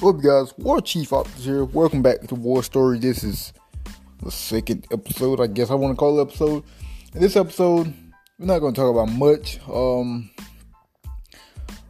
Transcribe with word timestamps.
What 0.00 0.16
up, 0.16 0.22
guys? 0.22 0.56
War 0.56 0.80
Chief 0.80 1.12
Officer 1.12 1.56
here. 1.56 1.64
Welcome 1.66 2.00
back 2.00 2.22
to 2.22 2.34
War 2.34 2.62
Story. 2.62 2.98
This 2.98 3.22
is 3.22 3.52
the 4.22 4.30
second 4.30 4.86
episode, 4.90 5.42
I 5.42 5.46
guess 5.46 5.70
I 5.70 5.74
want 5.74 5.92
to 5.92 5.96
call 5.96 6.18
it 6.18 6.22
episode. 6.22 6.64
In 7.14 7.20
this 7.20 7.36
episode, 7.36 7.92
we're 8.38 8.46
not 8.46 8.60
going 8.60 8.72
to 8.72 8.80
talk 8.80 8.90
about 8.90 9.14
much. 9.14 9.60
Um, 9.68 10.30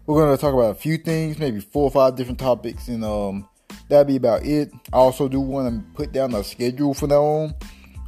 we're 0.06 0.24
going 0.24 0.36
to 0.36 0.40
talk 0.40 0.54
about 0.54 0.72
a 0.72 0.74
few 0.74 0.98
things, 0.98 1.38
maybe 1.38 1.60
four 1.60 1.84
or 1.84 1.90
five 1.92 2.16
different 2.16 2.40
topics, 2.40 2.88
and 2.88 3.04
um, 3.04 3.48
that'll 3.88 4.06
be 4.06 4.16
about 4.16 4.44
it. 4.44 4.72
I 4.92 4.96
also 4.96 5.28
do 5.28 5.38
want 5.38 5.72
to 5.72 5.92
put 5.94 6.10
down 6.10 6.34
a 6.34 6.42
schedule 6.42 6.94
for 6.94 7.06
now 7.06 7.22
on. 7.22 7.54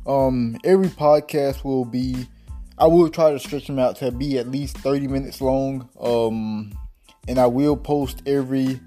Um, 0.04 0.56
every 0.64 0.88
podcast 0.88 1.62
will 1.62 1.84
be, 1.84 2.26
I 2.76 2.88
will 2.88 3.08
try 3.08 3.30
to 3.30 3.38
stretch 3.38 3.68
them 3.68 3.78
out 3.78 3.94
to 3.98 4.10
be 4.10 4.36
at 4.40 4.48
least 4.48 4.78
30 4.78 5.06
minutes 5.06 5.40
long. 5.40 5.88
Um, 6.00 6.76
and 7.28 7.38
I 7.38 7.46
will 7.46 7.76
post 7.76 8.24
every 8.26 8.80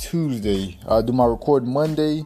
Tuesday. 0.00 0.78
I 0.88 1.02
do 1.02 1.12
my 1.12 1.26
recording 1.26 1.72
Monday, 1.72 2.24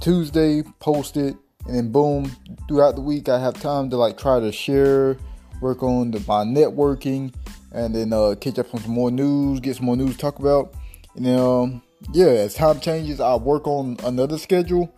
Tuesday, 0.00 0.62
post 0.80 1.18
it, 1.18 1.36
and 1.66 1.76
then 1.76 1.92
boom, 1.92 2.34
throughout 2.66 2.94
the 2.94 3.02
week 3.02 3.28
I 3.28 3.38
have 3.38 3.60
time 3.60 3.90
to 3.90 3.96
like 3.96 4.16
try 4.16 4.40
to 4.40 4.50
share, 4.50 5.18
work 5.60 5.82
on 5.82 6.10
the, 6.10 6.20
my 6.20 6.44
networking, 6.44 7.34
and 7.72 7.94
then 7.94 8.14
uh, 8.14 8.34
catch 8.40 8.58
up 8.58 8.74
on 8.74 8.80
some 8.80 8.92
more 8.92 9.10
news, 9.10 9.60
get 9.60 9.76
some 9.76 9.86
more 9.86 9.96
news 9.96 10.12
to 10.12 10.18
talk 10.18 10.38
about. 10.38 10.72
And 11.16 11.26
then 11.26 11.38
um, 11.38 11.82
yeah, 12.12 12.26
as 12.26 12.54
time 12.54 12.80
changes, 12.80 13.20
I 13.20 13.34
work 13.36 13.66
on 13.66 13.98
another 14.04 14.38
schedule, 14.38 14.92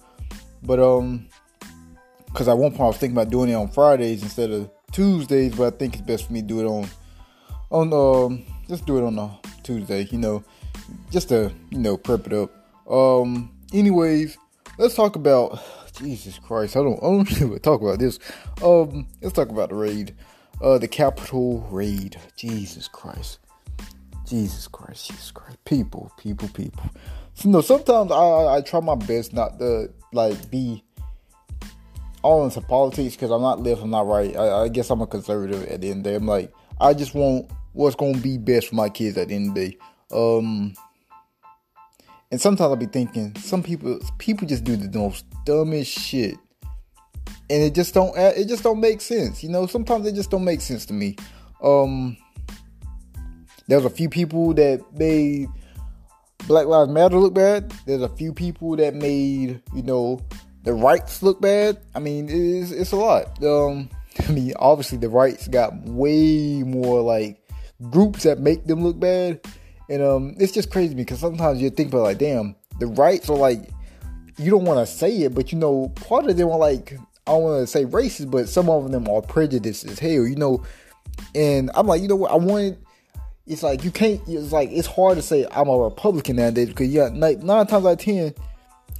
but 0.62 0.78
um, 0.78 1.26
because 2.26 2.46
at 2.46 2.56
one 2.56 2.70
point 2.70 2.80
I 2.80 2.86
was 2.86 2.96
thinking 2.98 3.16
about 3.16 3.30
doing 3.30 3.50
it 3.50 3.54
on 3.54 3.68
Fridays 3.68 4.22
instead 4.22 4.52
of 4.52 4.70
Tuesdays, 4.92 5.56
but 5.56 5.74
I 5.74 5.76
think 5.76 5.94
it's 5.94 6.06
best 6.06 6.28
for 6.28 6.32
me 6.32 6.42
to 6.42 6.46
do 6.46 6.60
it 6.60 6.66
on 6.66 6.88
on 7.72 7.92
um 7.92 8.44
just 8.68 8.86
do 8.86 8.98
it 8.98 9.02
on 9.04 9.18
a 9.18 9.36
Tuesday, 9.64 10.06
you 10.10 10.18
know, 10.18 10.44
just 11.10 11.28
to 11.28 11.52
you 11.70 11.78
know 11.78 11.96
prep 11.96 12.26
it 12.26 12.32
up. 12.32 12.50
Um, 12.90 13.50
anyways, 13.72 14.36
let's 14.78 14.94
talk 14.94 15.16
about 15.16 15.62
Jesus 15.96 16.38
Christ. 16.38 16.76
I 16.76 16.80
don't 16.80 16.98
I 16.98 17.06
don't 17.06 17.30
really 17.40 17.58
talk 17.58 17.80
about 17.80 17.98
this. 17.98 18.18
Um, 18.62 19.06
let's 19.20 19.34
talk 19.34 19.48
about 19.48 19.70
the 19.70 19.76
raid, 19.76 20.14
uh, 20.62 20.78
the 20.78 20.88
Capitol 20.88 21.60
raid. 21.70 22.18
Jesus 22.36 22.88
Christ, 22.88 23.38
Jesus 24.26 24.68
Christ, 24.68 25.08
Jesus 25.08 25.30
Christ. 25.30 25.62
People, 25.64 26.12
people, 26.18 26.48
people. 26.48 26.84
So, 27.34 27.48
you 27.48 27.52
know, 27.52 27.60
sometimes 27.60 28.10
I 28.12 28.56
I 28.56 28.60
try 28.60 28.80
my 28.80 28.94
best 28.94 29.32
not 29.32 29.58
to 29.58 29.90
like 30.12 30.50
be 30.50 30.84
all 32.22 32.44
into 32.44 32.60
politics 32.60 33.16
because 33.16 33.30
I'm 33.30 33.42
not 33.42 33.62
left, 33.62 33.82
I'm 33.82 33.90
not 33.90 34.06
right. 34.06 34.36
I, 34.36 34.64
I, 34.64 34.68
guess 34.68 34.90
I'm 34.90 35.00
a 35.00 35.06
conservative 35.06 35.64
at 35.64 35.80
the 35.80 35.90
end 35.90 35.98
of 35.98 36.04
the 36.04 36.10
day. 36.10 36.16
I'm 36.16 36.26
like, 36.26 36.52
I 36.80 36.92
just 36.92 37.14
want 37.14 37.50
what's 37.72 37.96
gonna 37.96 38.18
be 38.18 38.36
best 38.36 38.68
for 38.68 38.74
my 38.74 38.88
kids 38.88 39.16
at 39.16 39.28
the 39.28 39.34
end 39.34 39.48
of 39.50 39.54
the 39.54 39.70
day. 39.70 39.78
Um, 40.12 40.74
and 42.30 42.40
sometimes 42.40 42.68
I'll 42.70 42.76
be 42.76 42.86
thinking, 42.86 43.34
some 43.36 43.62
people 43.62 43.98
people 44.18 44.46
just 44.46 44.64
do 44.64 44.76
the 44.76 44.98
most 44.98 45.24
dumbest 45.44 45.90
shit, 45.90 46.36
and 47.48 47.62
it 47.62 47.74
just 47.74 47.94
don't 47.94 48.16
it 48.16 48.46
just 48.48 48.62
don't 48.62 48.80
make 48.80 49.00
sense. 49.00 49.42
You 49.42 49.48
know, 49.48 49.66
sometimes 49.66 50.06
it 50.06 50.14
just 50.14 50.30
don't 50.30 50.44
make 50.44 50.60
sense 50.60 50.86
to 50.86 50.92
me. 50.92 51.16
Um, 51.62 52.16
there's 53.66 53.84
a 53.84 53.90
few 53.90 54.08
people 54.08 54.54
that 54.54 54.80
made 54.92 55.48
Black 56.46 56.66
Lives 56.66 56.90
Matter 56.90 57.18
look 57.18 57.34
bad. 57.34 57.72
There's 57.86 58.02
a 58.02 58.08
few 58.08 58.32
people 58.32 58.76
that 58.76 58.94
made 58.94 59.60
you 59.74 59.82
know 59.82 60.20
the 60.62 60.72
rights 60.72 61.22
look 61.22 61.40
bad. 61.40 61.78
I 61.94 61.98
mean, 61.98 62.28
it's 62.28 62.70
it's 62.70 62.92
a 62.92 62.96
lot. 62.96 63.42
Um, 63.42 63.88
I 64.28 64.32
mean, 64.32 64.52
obviously 64.58 64.98
the 64.98 65.08
rights 65.08 65.48
got 65.48 65.74
way 65.82 66.62
more 66.62 67.00
like 67.00 67.42
groups 67.90 68.24
that 68.24 68.38
make 68.38 68.66
them 68.66 68.82
look 68.82 69.00
bad, 69.00 69.40
and 69.90 70.02
um, 70.04 70.34
it's 70.38 70.52
just 70.52 70.70
crazy 70.70 70.94
because 70.94 71.18
sometimes 71.18 71.60
you 71.60 71.68
think 71.68 71.88
about 71.88 72.04
like, 72.04 72.18
damn, 72.18 72.54
the 72.78 72.86
rights 72.86 73.28
are 73.28 73.36
like, 73.36 73.68
you 74.38 74.48
don't 74.48 74.64
want 74.64 74.78
to 74.78 74.86
say 74.86 75.10
it, 75.22 75.34
but 75.34 75.50
you 75.50 75.58
know, 75.58 75.88
part 75.96 76.30
of 76.30 76.36
them 76.36 76.48
are 76.48 76.58
like, 76.58 76.92
I 77.26 77.32
don't 77.32 77.42
want 77.42 77.62
to 77.62 77.66
say 77.66 77.84
racist, 77.84 78.30
but 78.30 78.48
some 78.48 78.70
of 78.70 78.92
them 78.92 79.08
are 79.08 79.20
prejudiced 79.20 79.84
as 79.86 79.98
hell, 79.98 80.26
you 80.26 80.36
know. 80.36 80.64
And 81.34 81.72
I'm 81.74 81.88
like, 81.88 82.02
you 82.02 82.08
know 82.08 82.16
what, 82.16 82.30
I 82.30 82.36
wanted. 82.36 82.78
It's 83.46 83.64
like 83.64 83.82
you 83.82 83.90
can't. 83.90 84.20
It's 84.28 84.52
like 84.52 84.70
it's 84.70 84.86
hard 84.86 85.16
to 85.16 85.22
say 85.22 85.44
I'm 85.50 85.68
a 85.68 85.76
Republican 85.76 86.36
nowadays 86.36 86.68
because 86.68 86.88
yeah, 86.88 87.08
nine, 87.12 87.44
nine 87.44 87.66
times 87.66 87.84
out 87.84 87.92
of 87.92 87.98
ten, 87.98 88.32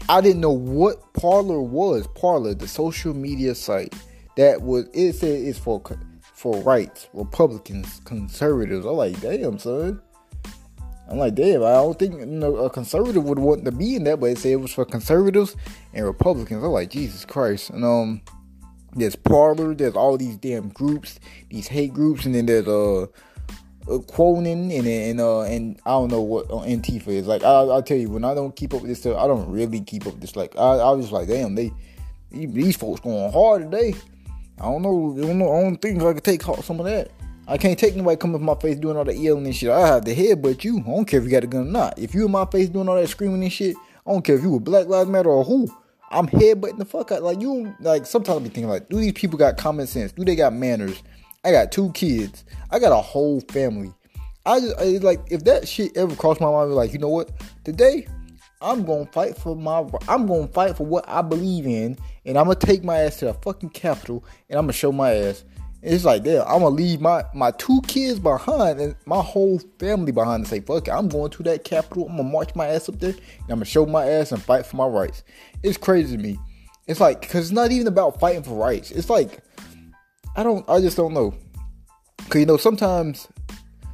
I 0.09 0.21
didn't 0.21 0.41
know 0.41 0.51
what 0.51 1.13
Parler 1.15 1.63
was. 1.63 2.09
Parler, 2.09 2.55
the 2.55 2.67
social 2.67 3.15
media 3.15 3.55
site 3.55 3.95
that 4.37 4.61
was 4.61 4.89
it 4.93 5.13
said 5.13 5.41
it's 5.41 5.59
for 5.59 5.81
for 6.35 6.61
rights, 6.63 7.09
Republicans, 7.13 8.01
conservatives. 8.05 8.85
I'm 8.85 8.95
like, 8.95 9.21
damn, 9.21 9.57
son. 9.59 10.03
I'm 11.11 11.19
like, 11.19 11.35
damn, 11.35 11.65
I 11.65 11.73
don't 11.73 11.99
think 11.99 12.21
you 12.21 12.27
know, 12.27 12.57
a 12.59 12.71
conservative 12.71 13.25
would 13.25 13.39
want 13.39 13.65
to 13.65 13.73
be 13.73 13.97
in 13.97 14.05
that, 14.05 14.21
but 14.21 14.27
it 14.27 14.39
said 14.39 14.53
it 14.53 14.61
was 14.61 14.73
for 14.73 14.85
conservatives 14.85 15.57
and 15.93 16.07
Republicans. 16.07 16.63
I'm 16.63 16.71
like, 16.71 16.91
Jesus 16.91 17.25
Christ. 17.25 17.71
And 17.71 17.85
um 17.85 18.23
there's 18.95 19.17
Parler, 19.17 19.75
there's 19.75 19.95
all 19.95 20.17
these 20.17 20.37
damn 20.37 20.69
groups, 20.69 21.21
these 21.49 21.69
hate 21.69 21.93
groups, 21.93 22.27
and 22.27 22.35
then 22.35 22.47
there's 22.47 22.67
uh, 22.67 23.03
uh 23.89 23.99
quoting 24.07 24.73
and 24.73 24.87
and 24.87 25.21
uh 25.21 25.43
and 25.43 25.81
I 25.85 25.91
don't 25.91 26.11
know 26.11 26.23
what 26.23 26.47
uh, 26.47 26.65
Antifa 26.65 27.09
is 27.09 27.27
like. 27.27 27.43
I, 27.43 27.63
will 27.63 27.83
tell 27.83 27.97
you 27.97 28.11
when 28.11 28.25
I 28.25 28.35
don't 28.35 28.55
keep 28.55 28.73
up 28.73 28.83
with 28.83 28.91
this 28.91 29.01
stuff, 29.01 29.17
I 29.17 29.27
don't 29.27 29.51
really 29.51 29.81
keep 29.81 30.07
up 30.07 30.13
with 30.13 30.21
this. 30.21 30.37
Like 30.37 30.57
I, 30.57 30.77
I 30.77 30.91
was 30.91 31.11
like, 31.11 31.27
damn, 31.27 31.57
they 31.57 31.73
these 32.31 32.77
folks 32.77 33.01
going 33.01 33.33
hard 33.33 33.71
today. 33.71 33.95
I 34.61 34.65
don't 34.65 34.83
know. 34.83 35.17
I 35.19 35.27
don't 35.27 35.39
know. 35.39 35.53
I 35.53 35.63
don't 35.63 35.77
think 35.77 36.03
I 36.03 36.13
could 36.13 36.25
take 36.25 36.43
some 36.43 36.79
of 36.79 36.87
that. 36.87 37.11
I 37.51 37.59
can't 37.59 37.77
take 37.77 37.97
nobody 37.97 38.17
coming 38.17 38.37
in 38.37 38.47
my 38.47 38.55
face 38.55 38.77
doing 38.79 38.97
all 38.97 39.03
that 39.03 39.19
yelling 39.19 39.45
and 39.45 39.57
shit. 39.57 39.71
I 39.71 39.85
have 39.85 40.05
the 40.05 40.15
head, 40.15 40.41
but 40.41 40.63
you. 40.63 40.79
I 40.79 40.83
don't 40.83 41.05
care 41.05 41.19
if 41.19 41.25
you 41.25 41.33
got 41.33 41.43
a 41.43 41.49
gun 41.49 41.63
or 41.63 41.71
not. 41.71 41.99
If 41.99 42.15
you 42.15 42.25
in 42.25 42.31
my 42.31 42.47
face 42.47 42.69
doing 42.69 42.89
all 42.89 42.95
that 42.95 43.09
screaming 43.09 43.43
and 43.43 43.53
shit, 43.53 43.75
I 44.07 44.13
don't 44.13 44.23
care 44.23 44.37
if 44.37 44.43
you 44.43 44.51
were 44.51 44.61
Black 44.61 44.87
Lives 44.87 45.11
Matter 45.11 45.31
or 45.31 45.43
who. 45.43 45.69
I'm 46.13 46.29
headbutting 46.29 46.79
the 46.79 46.85
fuck 46.85 47.11
out. 47.11 47.25
Like 47.25 47.41
you, 47.41 47.75
like 47.81 48.07
sometimes 48.07 48.39
I 48.39 48.43
be 48.45 48.51
thinking 48.51 48.69
like, 48.69 48.89
do 48.89 48.99
these 48.99 49.15
people 49.15 49.37
got 49.37 49.57
common 49.57 49.89
sense? 49.89 50.13
Do 50.13 50.25
they 50.25 50.37
got 50.37 50.53
manners? 50.53 51.03
I 51.45 51.51
got 51.51 51.73
two 51.73 51.91
kids. 51.91 52.45
I 52.71 52.79
got 52.79 52.93
a 52.93 53.03
whole 53.03 53.41
family. 53.41 53.93
I 54.47 54.61
just 54.61 54.79
I, 54.79 54.85
like 54.99 55.21
if 55.29 55.43
that 55.45 55.67
shit 55.67 55.97
ever 55.97 56.15
crossed 56.15 56.41
my 56.41 56.53
mind, 56.53 56.73
like 56.73 56.93
you 56.93 57.01
know 57.01 57.09
what? 57.09 57.33
Today 57.65 58.07
I'm 58.61 58.85
gonna 58.85 59.07
fight 59.07 59.37
for 59.37 59.57
my. 59.57 59.85
I'm 60.07 60.27
gonna 60.27 60.47
fight 60.47 60.77
for 60.77 60.87
what 60.87 61.09
I 61.09 61.21
believe 61.21 61.67
in, 61.67 61.99
and 62.25 62.39
I'm 62.39 62.45
gonna 62.45 62.61
take 62.61 62.85
my 62.85 63.01
ass 63.01 63.17
to 63.19 63.25
the 63.25 63.35
fucking 63.35 63.71
Capitol, 63.71 64.25
and 64.49 64.57
I'm 64.57 64.67
gonna 64.67 64.73
show 64.73 64.93
my 64.93 65.15
ass. 65.15 65.45
It's 65.83 66.05
like, 66.05 66.25
damn, 66.25 66.43
I'm 66.43 66.61
gonna 66.61 66.69
leave 66.69 67.01
my 67.01 67.25
my 67.35 67.53
two 67.53 67.81
kids 67.87 68.19
behind 68.19 68.81
and 68.81 68.95
my 69.07 69.23
whole 69.23 69.59
family 69.79 70.13
behind 70.13 70.41
and 70.41 70.47
say, 70.47 70.61
fuck 70.61 70.89
it, 70.89 70.91
I'm 70.91 71.09
going 71.09 71.31
to 71.31 71.43
that 71.45 71.65
Capitol. 71.65 72.07
I'm 72.09 72.19
gonna 72.19 72.29
march 72.29 72.55
my 72.55 72.67
ass 72.67 72.89
up 72.89 72.99
there, 73.01 73.11
and 73.11 73.21
I'm 73.49 73.57
gonna 73.57 73.65
show 73.65 73.87
my 73.87 74.07
ass 74.07 74.33
and 74.33 74.43
fight 74.43 74.67
for 74.67 74.77
my 74.77 74.87
rights. 74.87 75.23
It's 75.63 75.79
crazy 75.79 76.17
to 76.17 76.23
me. 76.23 76.39
It's 76.87 77.01
like, 77.01 77.23
cause 77.23 77.43
it's 77.47 77.51
not 77.51 77.71
even 77.71 77.87
about 77.87 78.21
fighting 78.21 78.43
for 78.43 78.55
rights. 78.55 78.91
It's 78.91 79.09
like, 79.09 79.41
I 80.37 80.43
don't, 80.43 80.69
I 80.69 80.81
just 80.81 80.97
don't 80.97 81.15
know. 81.15 81.35
Cause 82.29 82.41
you 82.41 82.47
know, 82.47 82.59
sometimes 82.59 83.29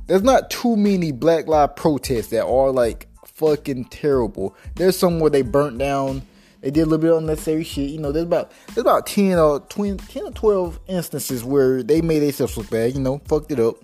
there's 0.06 0.22
not 0.22 0.50
too 0.50 0.76
many 0.76 1.12
Black 1.12 1.46
Lives 1.46 1.74
protests 1.76 2.28
that 2.28 2.46
are 2.46 2.72
like 2.72 3.06
fucking 3.24 3.84
terrible. 3.86 4.56
There's 4.74 4.96
some 4.98 5.20
where 5.20 5.30
they 5.30 5.42
burnt 5.42 5.78
down. 5.78 6.22
They 6.66 6.72
did 6.72 6.80
a 6.80 6.86
little 6.86 6.98
bit 6.98 7.12
of 7.12 7.18
unnecessary 7.18 7.62
shit. 7.62 7.90
You 7.90 8.00
know, 8.00 8.10
there's 8.10 8.24
about 8.24 8.50
there's 8.74 8.78
about 8.78 9.06
10 9.06 9.38
or 9.38 9.60
20, 9.60 9.98
10 9.98 10.22
or 10.24 10.30
12 10.32 10.80
instances 10.88 11.44
where 11.44 11.84
they 11.84 12.00
made 12.00 12.18
themselves 12.18 12.56
look 12.56 12.68
bad, 12.70 12.92
you 12.92 13.00
know, 13.00 13.18
fucked 13.26 13.52
it 13.52 13.60
up. 13.60 13.76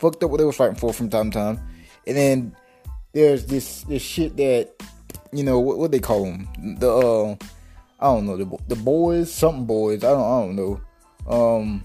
Fucked 0.00 0.24
up 0.24 0.30
what 0.32 0.38
they 0.38 0.44
was 0.44 0.56
fighting 0.56 0.74
for 0.74 0.92
from 0.92 1.08
time 1.08 1.30
to 1.30 1.38
time. 1.38 1.60
And 2.08 2.16
then 2.16 2.56
there's 3.12 3.46
this 3.46 3.82
this 3.82 4.02
shit 4.02 4.36
that 4.38 4.72
you 5.30 5.44
know 5.44 5.60
what, 5.60 5.78
what 5.78 5.92
they 5.92 6.00
call 6.00 6.24
them 6.24 6.48
the 6.80 6.90
uh 6.90 7.36
I 8.00 8.06
don't 8.12 8.26
know 8.26 8.36
the 8.36 8.58
the 8.66 8.82
boys 8.82 9.32
something 9.32 9.64
boys 9.64 10.02
I 10.02 10.10
don't 10.10 10.20
I 10.20 10.40
don't 10.40 10.56
know 10.56 10.80
um 11.28 11.84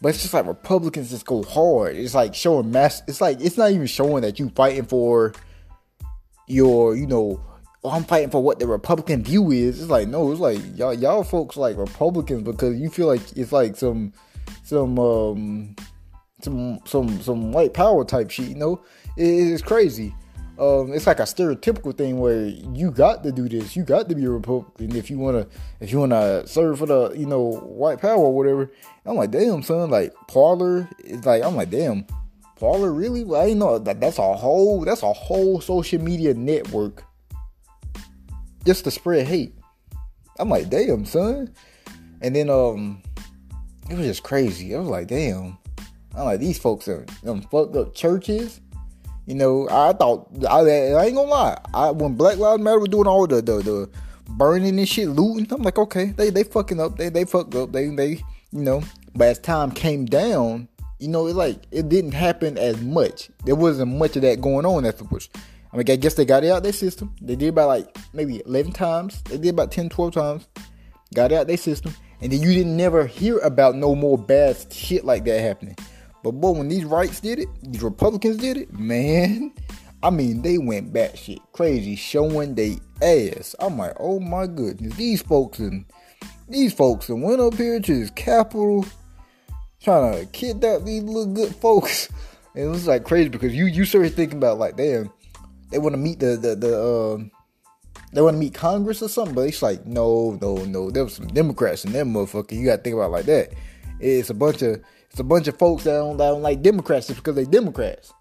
but 0.00 0.08
it's 0.08 0.22
just 0.22 0.32
like 0.32 0.46
Republicans 0.46 1.10
just 1.10 1.26
go 1.26 1.42
hard 1.42 1.96
it's 1.96 2.14
like 2.14 2.34
showing 2.34 2.70
mass 2.70 3.02
it's 3.06 3.20
like 3.20 3.38
it's 3.42 3.58
not 3.58 3.70
even 3.70 3.86
showing 3.86 4.22
that 4.22 4.38
you 4.38 4.48
fighting 4.48 4.86
for 4.86 5.34
your, 6.46 6.96
you 6.96 7.06
know, 7.06 7.40
oh, 7.84 7.90
I'm 7.90 8.04
fighting 8.04 8.30
for 8.30 8.42
what 8.42 8.58
the 8.58 8.66
Republican 8.66 9.22
view 9.22 9.50
is. 9.50 9.80
It's 9.80 9.90
like 9.90 10.08
no, 10.08 10.30
it's 10.32 10.40
like 10.40 10.60
y'all 10.76 10.94
y'all 10.94 11.22
folks 11.22 11.56
like 11.56 11.76
Republicans 11.76 12.42
because 12.42 12.78
you 12.80 12.90
feel 12.90 13.06
like 13.06 13.20
it's 13.36 13.52
like 13.52 13.76
some 13.76 14.12
some 14.62 14.98
um 14.98 15.76
some 16.40 16.80
some 16.84 17.20
some 17.20 17.52
white 17.52 17.74
power 17.74 18.04
type 18.04 18.30
shit. 18.30 18.48
You 18.48 18.56
know, 18.56 18.82
it, 19.16 19.24
it's 19.24 19.62
crazy. 19.62 20.14
Um, 20.56 20.92
it's 20.92 21.08
like 21.08 21.18
a 21.18 21.24
stereotypical 21.24 21.96
thing 21.96 22.20
where 22.20 22.46
you 22.46 22.92
got 22.92 23.24
to 23.24 23.32
do 23.32 23.48
this. 23.48 23.74
You 23.74 23.82
got 23.82 24.08
to 24.08 24.14
be 24.14 24.24
a 24.24 24.30
Republican 24.30 24.94
if 24.94 25.10
you 25.10 25.18
wanna 25.18 25.48
if 25.80 25.90
you 25.90 25.98
wanna 25.98 26.46
serve 26.46 26.78
for 26.78 26.86
the 26.86 27.12
you 27.16 27.26
know 27.26 27.56
white 27.56 28.00
power 28.00 28.18
or 28.18 28.34
whatever. 28.34 28.70
I'm 29.04 29.16
like, 29.16 29.32
damn 29.32 29.62
son, 29.62 29.90
like 29.90 30.14
Parler. 30.28 30.88
It's 31.00 31.26
like 31.26 31.42
I'm 31.42 31.56
like, 31.56 31.70
damn 31.70 32.06
Parler 32.56 32.92
really? 32.92 33.24
Well, 33.24 33.42
I 33.42 33.52
know 33.52 33.78
that 33.80 34.00
that's 34.00 34.18
a 34.18 34.34
whole 34.34 34.84
that's 34.84 35.02
a 35.02 35.12
whole 35.12 35.60
social 35.60 36.00
media 36.00 36.34
network 36.34 37.04
just 38.64 38.84
to 38.84 38.90
spread 38.90 39.26
hate. 39.26 39.54
I'm 40.38 40.48
like, 40.48 40.70
damn, 40.70 41.04
son. 41.04 41.54
And 42.20 42.34
then 42.34 42.50
um 42.50 43.02
it 43.90 43.96
was 43.96 44.06
just 44.06 44.22
crazy. 44.22 44.74
I 44.74 44.78
was 44.78 44.88
like, 44.88 45.08
damn. 45.08 45.58
I'm 46.16 46.24
like, 46.24 46.40
these 46.40 46.58
folks 46.58 46.88
are 46.88 47.04
them 47.22 47.42
fucked 47.42 47.76
up 47.76 47.94
churches. 47.94 48.60
You 49.26 49.34
know, 49.34 49.68
I 49.70 49.92
thought 49.92 50.28
I, 50.48 50.60
I 50.60 51.04
ain't 51.06 51.16
gonna 51.16 51.22
lie. 51.28 51.58
I, 51.72 51.90
when 51.90 52.14
Black 52.14 52.36
Lives 52.36 52.62
Matter 52.62 52.78
was 52.78 52.90
doing 52.90 53.06
all 53.06 53.26
the, 53.26 53.36
the 53.36 53.62
the 53.62 53.90
burning 54.28 54.78
and 54.78 54.88
shit, 54.88 55.08
looting, 55.08 55.46
I'm 55.50 55.62
like, 55.62 55.78
okay, 55.78 56.06
they 56.06 56.30
they 56.30 56.44
fucking 56.44 56.80
up. 56.80 56.96
They 56.96 57.08
they 57.08 57.24
fucked 57.24 57.54
up. 57.54 57.72
They 57.72 57.88
they 57.88 58.22
you 58.52 58.62
know. 58.62 58.82
But 59.16 59.28
as 59.28 59.38
time 59.38 59.70
came 59.70 60.06
down, 60.06 60.68
you 60.98 61.08
know, 61.08 61.26
it 61.26 61.36
like 61.36 61.62
it 61.70 61.88
didn't 61.88 62.12
happen 62.12 62.58
as 62.58 62.80
much. 62.80 63.30
There 63.44 63.54
wasn't 63.54 63.96
much 63.96 64.16
of 64.16 64.22
that 64.22 64.40
going 64.40 64.66
on 64.66 64.84
afterwards. 64.84 65.28
I 65.74 65.76
mean, 65.76 65.90
I 65.90 65.96
guess 65.96 66.14
they 66.14 66.24
got 66.24 66.44
it 66.44 66.50
out 66.50 66.62
their 66.62 66.72
system. 66.72 67.12
They 67.20 67.34
did 67.34 67.48
about 67.48 67.66
like 67.66 67.96
maybe 68.12 68.40
11 68.46 68.70
times. 68.70 69.20
They 69.22 69.38
did 69.38 69.48
about 69.48 69.72
10, 69.72 69.88
12 69.88 70.14
times. 70.14 70.46
Got 71.12 71.32
it 71.32 71.34
out 71.34 71.48
their 71.48 71.56
system. 71.56 71.92
And 72.20 72.30
then 72.30 72.40
you 72.40 72.54
didn't 72.54 72.76
never 72.76 73.06
hear 73.06 73.38
about 73.38 73.74
no 73.74 73.96
more 73.96 74.16
bad 74.16 74.72
shit 74.72 75.04
like 75.04 75.24
that 75.24 75.40
happening. 75.40 75.74
But 76.22 76.32
boy, 76.32 76.52
when 76.52 76.68
these 76.68 76.84
rights 76.84 77.18
did 77.18 77.40
it, 77.40 77.48
these 77.60 77.82
Republicans 77.82 78.36
did 78.36 78.56
it, 78.56 78.72
man. 78.72 79.52
I 80.04 80.10
mean, 80.10 80.42
they 80.42 80.58
went 80.58 80.92
batshit 80.92 81.40
crazy, 81.52 81.96
showing 81.96 82.54
they 82.54 82.78
ass. 83.02 83.56
I'm 83.58 83.76
like, 83.76 83.96
oh 83.98 84.20
my 84.20 84.46
goodness, 84.46 84.94
these 84.94 85.22
folks 85.22 85.58
and 85.58 85.86
these 86.48 86.72
folks 86.72 87.08
and 87.08 87.20
went 87.20 87.40
up 87.40 87.54
here 87.54 87.80
to 87.80 87.98
this 87.98 88.10
Capitol, 88.10 88.86
trying 89.82 90.20
to 90.20 90.26
kidnap 90.26 90.82
these 90.82 91.02
little 91.02 91.26
good 91.26 91.56
folks. 91.56 92.10
And 92.54 92.64
it 92.66 92.68
was 92.68 92.86
like 92.86 93.02
crazy 93.02 93.28
because 93.28 93.52
you 93.54 93.66
you 93.66 93.84
started 93.84 94.14
thinking 94.14 94.38
about 94.38 94.58
like, 94.58 94.76
damn, 94.76 95.10
they 95.74 95.80
want 95.80 95.94
to 95.94 95.98
meet 95.98 96.20
the 96.20 96.36
the 96.36 96.54
the 96.54 96.80
um, 96.80 97.32
they 98.12 98.22
want 98.22 98.34
to 98.34 98.38
meet 98.38 98.54
Congress 98.54 99.02
or 99.02 99.08
something, 99.08 99.34
but 99.34 99.48
it's 99.48 99.60
like 99.60 99.84
no, 99.84 100.38
no, 100.40 100.64
no. 100.64 100.88
There 100.88 101.02
was 101.02 101.14
some 101.14 101.26
Democrats 101.26 101.84
in 101.84 101.92
them 101.92 102.14
motherfucker. 102.14 102.52
You 102.52 102.64
got 102.64 102.76
to 102.76 102.82
think 102.82 102.94
about 102.94 103.10
like 103.10 103.26
that. 103.26 103.52
It's 103.98 104.30
a 104.30 104.34
bunch 104.34 104.62
of 104.62 104.80
it's 105.10 105.18
a 105.18 105.24
bunch 105.24 105.48
of 105.48 105.58
folks 105.58 105.82
that 105.82 105.94
don't, 105.94 106.16
that 106.18 106.30
don't 106.30 106.42
like 106.42 106.62
Democrats 106.62 107.08
just 107.08 107.18
because 107.18 107.34
they 107.34 107.44
Democrats. 107.44 108.12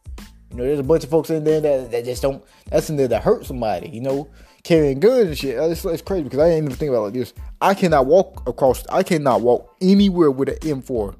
You 0.50 0.57
know, 0.57 0.63
there's 0.63 0.79
a 0.79 0.83
bunch 0.83 1.03
of 1.03 1.11
folks 1.11 1.29
in 1.29 1.44
there 1.44 1.61
that, 1.61 1.91
that 1.91 2.05
just 2.05 2.23
don't. 2.23 2.44
That's 2.71 2.89
in 2.89 2.95
there 2.95 3.07
to 3.07 3.19
hurt 3.19 3.45
somebody. 3.45 3.88
You 3.89 4.01
know, 4.01 4.29
carrying 4.63 4.99
guns 4.99 5.27
and 5.27 5.38
shit. 5.38 5.56
It's, 5.59 5.85
it's 5.85 6.01
crazy 6.01 6.23
because 6.23 6.39
I 6.39 6.49
didn't 6.49 6.65
even 6.65 6.75
think 6.75 6.89
about 6.89 7.01
it 7.01 7.06
like 7.06 7.13
this. 7.13 7.33
I 7.61 7.75
cannot 7.75 8.07
walk 8.07 8.49
across. 8.49 8.83
I 8.88 9.03
cannot 9.03 9.41
walk 9.41 9.75
anywhere 9.79 10.31
with 10.31 10.49
an 10.49 10.56
M4 10.56 11.15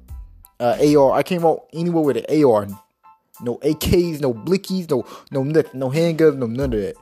uh, 0.58 0.98
AR. 0.98 1.12
I 1.12 1.22
can't 1.22 1.42
walk 1.42 1.68
anywhere 1.72 2.02
with 2.02 2.16
an 2.16 2.44
AR. 2.44 2.66
No 3.40 3.56
AKs, 3.58 4.20
no 4.20 4.32
blickies, 4.32 4.88
no 4.90 5.04
no 5.30 5.42
nothing, 5.42 5.80
no 5.80 5.90
handguns, 5.90 6.36
no 6.36 6.46
none 6.46 6.72
of 6.72 6.80
that. 6.80 6.94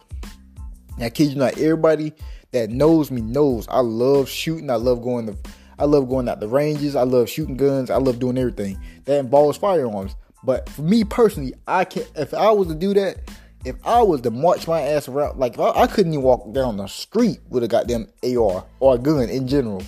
I 0.98 1.10
kid 1.10 1.30
you 1.30 1.36
not, 1.36 1.58
everybody 1.58 2.12
that 2.52 2.70
knows 2.70 3.10
me 3.10 3.20
knows 3.20 3.66
I 3.68 3.80
love 3.80 4.28
shooting. 4.28 4.70
I 4.70 4.76
love 4.76 5.02
going 5.02 5.26
to 5.26 5.36
I 5.78 5.84
love 5.84 6.08
going 6.08 6.28
out 6.28 6.40
the 6.40 6.48
ranges. 6.48 6.94
I 6.94 7.02
love 7.02 7.28
shooting 7.28 7.56
guns. 7.56 7.90
I 7.90 7.96
love 7.96 8.18
doing 8.18 8.38
everything 8.38 8.78
that 9.04 9.18
involves 9.18 9.58
firearms. 9.58 10.14
But 10.44 10.68
for 10.68 10.82
me 10.82 11.04
personally, 11.04 11.54
I 11.66 11.84
can 11.84 12.04
if 12.14 12.34
I 12.34 12.50
was 12.50 12.68
to 12.68 12.74
do 12.74 12.94
that, 12.94 13.18
if 13.64 13.76
I 13.86 14.02
was 14.02 14.20
to 14.22 14.30
march 14.30 14.66
my 14.66 14.80
ass 14.80 15.08
around, 15.08 15.38
like 15.38 15.58
I, 15.58 15.70
I 15.70 15.86
couldn't 15.86 16.12
even 16.12 16.22
walk 16.22 16.52
down 16.52 16.76
the 16.76 16.86
street 16.86 17.40
with 17.48 17.62
a 17.62 17.68
goddamn 17.68 18.08
AR 18.24 18.64
or 18.80 18.94
a 18.94 18.98
gun 18.98 19.28
in 19.28 19.48
general 19.48 19.82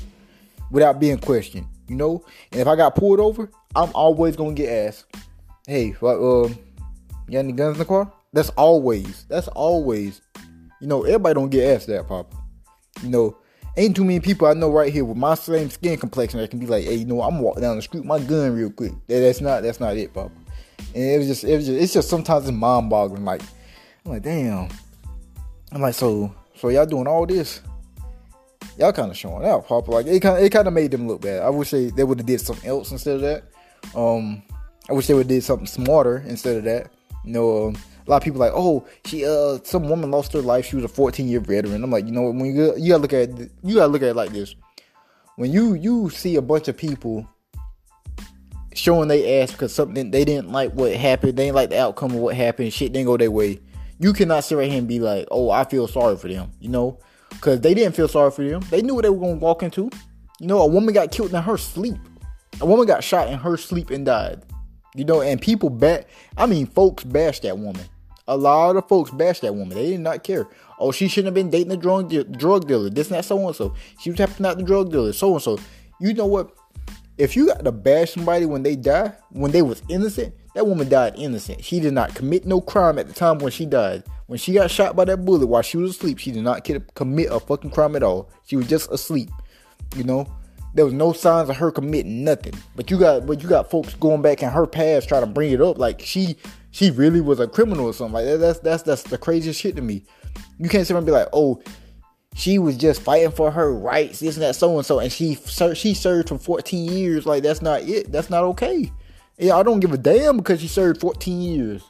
without 0.71 1.01
being 1.01 1.19
questioned, 1.19 1.67
you 1.89 1.97
know. 1.97 2.25
And 2.53 2.61
if 2.61 2.67
I 2.67 2.77
got 2.77 2.95
pulled 2.95 3.21
over, 3.21 3.51
I'm 3.75 3.91
always 3.95 4.37
gonna 4.37 4.55
get 4.55 4.71
asked, 4.71 5.07
"Hey, 5.67 5.91
what, 6.01 6.17
uh, 6.17 6.49
you 6.49 7.33
got 7.33 7.39
any 7.39 7.53
guns 7.53 7.77
in 7.77 7.79
the 7.81 7.85
car?" 7.85 8.13
That's 8.33 8.51
always. 8.51 9.25
That's 9.29 9.49
always. 9.49 10.21
You 10.81 10.89
know, 10.89 11.05
everybody 11.05 11.35
don't 11.35 11.51
get 11.51 11.75
asked 11.75 11.87
that, 11.87 12.07
Papa. 12.07 12.37
You 13.03 13.09
know, 13.09 13.37
ain't 13.77 13.97
too 13.97 14.05
many 14.05 14.21
people 14.21 14.47
I 14.47 14.55
know 14.55 14.71
right 14.71 14.93
here 14.93 15.05
with 15.05 15.17
my 15.17 15.35
same 15.35 15.71
skin 15.71 15.97
complexion 15.99 16.41
that 16.41 16.51
can 16.51 16.59
be 16.59 16.67
like, 16.67 16.85
"Hey, 16.85 16.97
you 16.97 17.07
know, 17.07 17.23
I'm 17.23 17.39
walking 17.39 17.63
down 17.63 17.77
the 17.77 17.83
street 17.83 18.05
my 18.05 18.19
gun 18.19 18.55
real 18.55 18.71
quick." 18.71 18.93
That, 19.07 19.21
that's 19.21 19.41
not. 19.41 19.63
That's 19.63 19.81
not 19.81 19.97
it, 19.97 20.13
Papa. 20.13 20.33
And 20.95 21.05
it 21.05 21.19
was 21.19 21.27
just. 21.27 21.45
It 21.45 21.57
was 21.57 21.67
just. 21.67 21.81
It's 21.81 21.93
just 21.93 22.09
sometimes 22.09 22.49
it's 22.49 22.53
mind 22.53 22.91
boggling. 22.91 23.25
Like, 23.25 23.43
I'm 24.05 24.13
like, 24.13 24.23
damn. 24.23 24.69
I'm 25.73 25.81
like, 25.81 25.95
so, 25.95 26.33
so 26.55 26.69
y'all 26.69 26.87
doing 26.87 27.09
all 27.09 27.27
this? 27.27 27.61
Y'all 28.79 28.93
kind 28.93 29.11
of 29.11 29.17
showing 29.17 29.45
out, 29.45 29.67
Papa. 29.67 29.91
Like, 29.91 30.07
it 30.07 30.21
kind, 30.21 30.45
it 30.45 30.51
kind 30.51 30.69
of 30.69 30.75
made 30.75 30.91
them 30.91 31.09
look 31.09 31.21
bad. 31.21 31.43
I 31.43 31.51
wish 31.51 31.71
they, 31.71 31.91
they 31.91 32.05
would 32.05 32.19
have 32.19 32.27
did 32.27 32.41
something 32.41 32.69
else 32.69 32.93
instead 32.93 33.17
of 33.17 33.21
that. 33.23 33.45
Um, 33.97 34.43
I 34.89 34.93
wish 34.93 35.07
they 35.07 35.15
would 35.15 35.29
did 35.29 35.43
something 35.43 35.67
smarter 35.67 36.25
instead 36.27 36.57
of 36.57 36.65
that. 36.65 36.91
You 37.25 37.33
know, 37.33 37.69
um, 37.69 37.77
a 38.07 38.11
lot 38.11 38.19
of 38.19 38.23
people 38.23 38.41
like, 38.41 38.53
oh, 38.55 38.87
she, 39.07 39.25
uh, 39.25 39.59
some 39.65 39.89
woman 39.89 40.11
lost 40.11 40.33
her 40.35 40.43
life. 40.43 40.67
She 40.67 40.77
was 40.77 40.85
a 40.85 40.89
14 40.89 41.27
year 41.27 41.41
veteran. 41.41 41.83
I'm 41.83 41.91
like, 41.91 42.05
you 42.05 42.13
know 42.13 42.23
what? 42.23 42.35
When 42.35 42.55
you, 42.55 42.75
you 42.77 42.91
gotta 42.91 43.03
look 43.03 43.13
at, 43.13 43.31
you 43.63 43.75
gotta 43.77 43.91
look 43.93 44.03
at 44.03 44.09
it 44.09 44.17
like 44.17 44.31
this. 44.31 44.55
When 45.37 45.51
you, 45.51 45.75
you 45.75 46.11
see 46.11 46.37
a 46.37 46.43
bunch 46.43 46.69
of 46.69 46.77
people 46.77 47.27
showing 48.75 49.09
they 49.09 49.41
ass 49.41 49.53
because 49.53 49.75
something 49.75 50.11
they 50.11 50.25
didn't 50.25 50.53
like 50.53 50.73
what 50.73 50.93
happened, 50.95 51.37
they 51.37 51.47
didn't 51.47 51.57
like 51.57 51.71
the 51.71 51.81
outcome 51.81 52.13
of 52.13 52.19
what 52.19 52.37
happened, 52.37 52.73
shit 52.73 52.93
didn't 52.93 53.07
go 53.07 53.17
their 53.17 53.31
way. 53.31 53.61
You 53.99 54.13
cannot 54.13 54.45
sit 54.45 54.57
right 54.57 54.69
here 54.69 54.79
and 54.79 54.89
be 54.89 55.01
like, 55.01 55.27
oh, 55.31 55.51
I 55.51 55.65
feel 55.65 55.87
sorry 55.89 56.17
for 56.17 56.29
them, 56.29 56.51
you 56.61 56.69
know, 56.69 56.99
because 57.31 57.61
they 57.61 57.73
didn't 57.73 57.95
feel 57.95 58.09
sorry 58.09 58.31
for 58.31 58.45
them. 58.45 58.63
They 58.71 58.83
knew 58.83 58.95
what 58.95 59.03
they 59.03 59.11
were 59.11 59.21
gonna 59.21 59.35
walk 59.37 59.63
into. 59.63 59.89
You 60.41 60.47
know, 60.47 60.61
a 60.61 60.67
woman 60.67 60.93
got 60.93 61.13
killed 61.13 61.33
in 61.33 61.43
her 61.43 61.57
sleep. 61.57 61.97
A 62.61 62.67
woman 62.67 62.87
got 62.87 63.03
shot 63.03 63.29
in 63.29 63.39
her 63.39 63.57
sleep 63.57 63.91
and 63.91 64.05
died. 64.05 64.43
You 64.95 65.05
know, 65.05 65.21
and 65.21 65.41
people 65.41 65.71
bet. 65.71 66.09
I 66.37 66.47
mean, 66.47 66.67
folks 66.67 67.05
bash 67.05 67.41
that 67.41 67.59
woman. 67.59 67.85
A 68.27 68.37
lot 68.37 68.77
of 68.77 68.89
folks 68.89 69.11
bash 69.11 69.41
that 69.41 69.55
woman. 69.55 69.77
They 69.77 69.91
did 69.91 70.01
not 70.01 70.25
care. 70.25 70.49
Oh, 70.79 70.93
she 70.93 71.09
shouldn't 71.09 71.27
have 71.27 71.35
been 71.35 71.51
dating 71.51 71.73
a 71.73 71.77
drug 71.77 72.09
de- 72.09 72.25
drug 72.25 72.67
dealer. 72.67 72.91
This 72.91 73.09
and 73.09 73.17
that, 73.17 73.25
so 73.25 73.47
and 73.47 73.55
so. 73.55 73.75
She 74.01 74.11
was 74.11 74.19
helping 74.19 74.47
out 74.47 74.57
the 74.57 74.63
drug 74.63 74.91
dealer, 74.91 75.13
so 75.13 75.35
and 75.35 75.43
so. 75.43 75.59
You 76.01 76.15
know 76.15 76.27
what? 76.27 76.51
If 77.17 77.37
you 77.37 77.47
got 77.47 77.65
to 77.65 77.73
bash 77.73 78.13
somebody 78.13 78.47
when 78.47 78.63
they 78.63 78.75
die, 78.77 79.13
when 79.31 79.53
they 79.53 79.63
was 79.63 79.83
innocent, 79.89 80.35
that 80.55 80.67
woman 80.67 80.89
died 80.89 81.15
innocent. 81.17 81.65
She 81.65 81.81
did 81.81 81.93
not 81.93 82.15
commit 82.15 82.45
no 82.47 82.61
crime 82.61 82.99
at 82.99 83.07
the 83.07 83.13
time 83.13 83.39
when 83.39 83.53
she 83.53 83.67
died. 83.67 84.05
When 84.27 84.39
she 84.39 84.55
got 84.55 84.71
shot 84.71 84.97
by 84.97 85.05
that 85.05 85.25
bullet 85.25 85.47
while 85.47 85.63
she 85.63 85.77
was 85.77 85.91
asleep, 85.91 86.19
she 86.19 86.33
did 86.33 86.43
not 86.43 86.69
commit 86.95 87.31
a 87.31 87.39
fucking 87.39 87.71
crime 87.71 87.95
at 87.95 88.03
all. 88.03 88.31
She 88.47 88.57
was 88.57 88.67
just 88.67 88.91
asleep. 88.91 89.31
You 89.97 90.05
know, 90.05 90.27
there 90.75 90.85
was 90.85 90.93
no 90.93 91.13
signs 91.13 91.49
of 91.49 91.57
her 91.57 91.71
committing 91.71 92.25
nothing. 92.25 92.55
But 92.77 92.91
you 92.91 92.99
got 92.99 93.27
but 93.27 93.43
you 93.43 93.49
got 93.49 93.71
folks 93.71 93.95
going 93.95 94.23
back 94.23 94.43
in 94.43 94.51
her 94.51 94.67
past 94.67 95.09
trying 95.09 95.23
to 95.23 95.27
bring 95.27 95.53
it 95.53 95.61
up 95.61 95.79
like 95.79 96.01
she 96.01 96.37
she 96.73 96.91
really 96.91 97.21
was 97.21 97.41
a 97.41 97.47
criminal 97.47 97.87
or 97.87 97.95
something 97.95 98.15
like 98.15 98.27
that. 98.27 98.39
That's 98.39 98.59
that's 98.59 98.83
that's 98.83 99.03
the 99.05 99.19
craziest 99.19 99.61
shit 99.61 99.77
to 99.77 99.83
me. 99.83 100.03
You 100.59 100.69
can't 100.69 100.87
sit 100.87 100.97
and 100.97 101.07
be 101.07 101.13
like, 101.13 101.29
oh, 101.33 101.63
she 102.35 102.59
was 102.59 102.77
just 102.77 103.01
fighting 103.01 103.31
for 103.31 103.51
her 103.53 103.73
rights, 103.73 104.19
this 104.19 104.37
and 104.37 104.43
that, 104.43 104.57
so 104.57 104.77
and 104.77 104.85
so, 104.85 104.99
and 104.99 105.13
she 105.13 105.37
she 105.75 105.95
served 105.95 106.29
for 106.29 106.39
14 106.39 106.93
years. 106.93 107.27
Like 107.27 107.45
that's 107.45 107.63
not 107.63 107.83
it. 107.83 108.11
That's 108.11 108.29
not 108.29 108.43
okay. 108.45 108.93
Yeah, 109.39 109.57
I 109.57 109.63
don't 109.63 109.81
give 109.81 109.93
a 109.93 109.99
damn 109.99 110.37
because 110.37 110.61
she 110.61 110.69
served 110.69 111.01
14 111.01 111.41
years. 111.41 111.83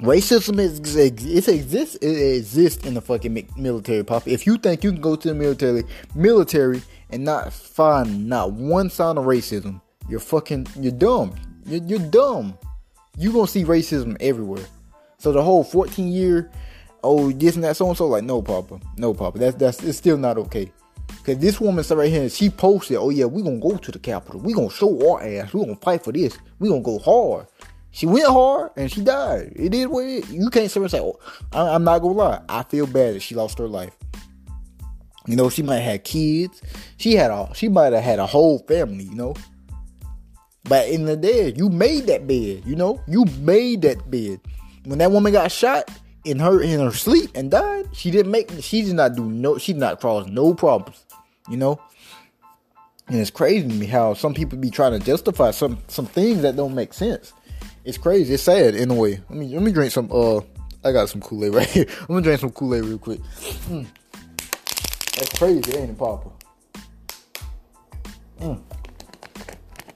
Racism 0.00 0.58
is 0.58 0.94
it 0.94 1.48
exists 1.48 1.96
it 1.96 2.36
exists 2.36 2.84
in 2.84 2.92
the 2.92 3.00
fucking 3.00 3.48
military, 3.56 4.04
pop. 4.04 4.28
If 4.28 4.46
you 4.46 4.58
think 4.58 4.84
you 4.84 4.92
can 4.92 5.00
go 5.00 5.16
to 5.16 5.28
the 5.28 5.34
military, 5.34 5.84
military 6.14 6.82
and 7.10 7.24
not 7.24 7.52
find 7.52 8.28
not 8.28 8.52
one 8.52 8.90
sign 8.90 9.18
of 9.18 9.24
racism, 9.24 9.80
you're 10.08 10.20
fucking 10.20 10.66
you're 10.78 10.92
dumb. 10.92 11.34
You're, 11.64 11.82
you're 11.82 12.10
dumb. 12.10 12.56
You 13.18 13.32
gonna 13.32 13.46
see 13.46 13.64
racism 13.64 14.16
everywhere. 14.20 14.66
So 15.18 15.32
the 15.32 15.42
whole 15.42 15.64
14 15.64 16.08
year, 16.08 16.50
oh 17.02 17.32
this 17.32 17.54
and 17.54 17.64
that 17.64 17.76
so 17.76 17.88
and 17.88 17.96
so, 17.96 18.06
like 18.06 18.24
no, 18.24 18.42
papa, 18.42 18.80
no, 18.96 19.14
papa. 19.14 19.38
That's 19.38 19.56
that's 19.56 19.82
it's 19.82 19.98
still 19.98 20.18
not 20.18 20.38
okay. 20.38 20.70
Cause 21.24 21.38
this 21.38 21.60
woman 21.60 21.82
said 21.82 21.98
right 21.98 22.10
here, 22.10 22.28
she 22.28 22.50
posted, 22.50 22.98
oh 22.98 23.10
yeah, 23.10 23.24
we 23.24 23.42
gonna 23.42 23.58
go 23.58 23.76
to 23.76 23.90
the 23.90 23.98
Capitol. 23.98 24.40
We 24.40 24.52
gonna 24.52 24.70
show 24.70 25.12
our 25.12 25.22
ass. 25.22 25.52
We 25.52 25.60
gonna 25.60 25.76
fight 25.76 26.04
for 26.04 26.12
this. 26.12 26.38
We 26.58 26.68
gonna 26.68 26.82
go 26.82 26.98
hard. 26.98 27.46
She 27.90 28.06
went 28.06 28.26
hard 28.26 28.72
and 28.76 28.92
she 28.92 29.00
died. 29.00 29.52
It 29.56 29.74
is 29.74 29.86
what 29.86 30.04
it 30.04 30.24
is. 30.24 30.32
You 30.32 30.50
can't 30.50 30.70
sit 30.70 30.82
and 30.82 30.90
say, 30.90 31.00
oh, 31.00 31.18
I'm 31.52 31.82
not 31.82 32.00
gonna 32.00 32.14
lie. 32.14 32.42
I 32.48 32.62
feel 32.64 32.86
bad 32.86 33.14
that 33.14 33.22
she 33.22 33.34
lost 33.34 33.58
her 33.58 33.66
life. 33.66 33.96
You 35.26 35.36
know, 35.36 35.50
she 35.50 35.62
might 35.62 35.76
have 35.76 35.92
had 35.92 36.04
kids. 36.04 36.62
She 36.96 37.14
had 37.14 37.30
a 37.30 37.50
she 37.54 37.68
might 37.68 37.92
have 37.92 38.02
had 38.02 38.18
a 38.18 38.26
whole 38.26 38.60
family, 38.60 39.04
you 39.04 39.14
know. 39.14 39.34
But 40.68 40.88
in 40.88 41.04
the 41.04 41.16
day, 41.16 41.52
you 41.56 41.68
made 41.68 42.06
that 42.06 42.26
bed, 42.26 42.62
you 42.66 42.74
know? 42.74 43.00
You 43.06 43.24
made 43.38 43.82
that 43.82 44.10
bed. 44.10 44.40
When 44.84 44.98
that 44.98 45.10
woman 45.10 45.32
got 45.32 45.52
shot 45.52 45.90
in 46.24 46.38
her 46.38 46.60
in 46.60 46.80
her 46.80 46.92
sleep 46.92 47.30
and 47.34 47.50
died, 47.50 47.88
she 47.92 48.10
didn't 48.10 48.32
make 48.32 48.50
she 48.60 48.82
did 48.82 48.94
not 48.94 49.14
do 49.14 49.24
no 49.24 49.58
she 49.58 49.72
did 49.72 49.80
not 49.80 50.00
cause 50.00 50.26
no 50.26 50.54
problems, 50.54 51.04
you 51.48 51.56
know? 51.56 51.80
And 53.08 53.20
it's 53.20 53.30
crazy 53.30 53.68
to 53.68 53.74
me 53.74 53.86
how 53.86 54.14
some 54.14 54.34
people 54.34 54.58
be 54.58 54.70
trying 54.70 54.98
to 54.98 55.04
justify 55.04 55.52
some 55.52 55.78
some 55.88 56.06
things 56.06 56.42
that 56.42 56.56
don't 56.56 56.74
make 56.74 56.92
sense. 56.92 57.32
It's 57.84 57.98
crazy. 57.98 58.34
It's 58.34 58.42
sad 58.42 58.74
in 58.74 58.90
a 58.90 58.94
way. 58.94 59.20
Let 59.28 59.38
me 59.38 59.48
let 59.54 59.62
me 59.62 59.72
drink 59.72 59.92
some 59.92 60.10
uh 60.12 60.40
I 60.84 60.92
got 60.92 61.08
some 61.08 61.20
Kool-Aid 61.20 61.54
right 61.54 61.66
here. 61.66 61.86
I'm 62.02 62.06
gonna 62.06 62.22
drink 62.22 62.40
some 62.40 62.50
Kool-Aid 62.50 62.84
real 62.84 62.98
quick. 62.98 63.20
Mm. 63.68 63.86
That's 65.16 65.38
crazy, 65.38 65.76
ain't 65.76 65.90
it, 65.90 65.98
Papa? 65.98 66.30
Mm. 68.40 68.62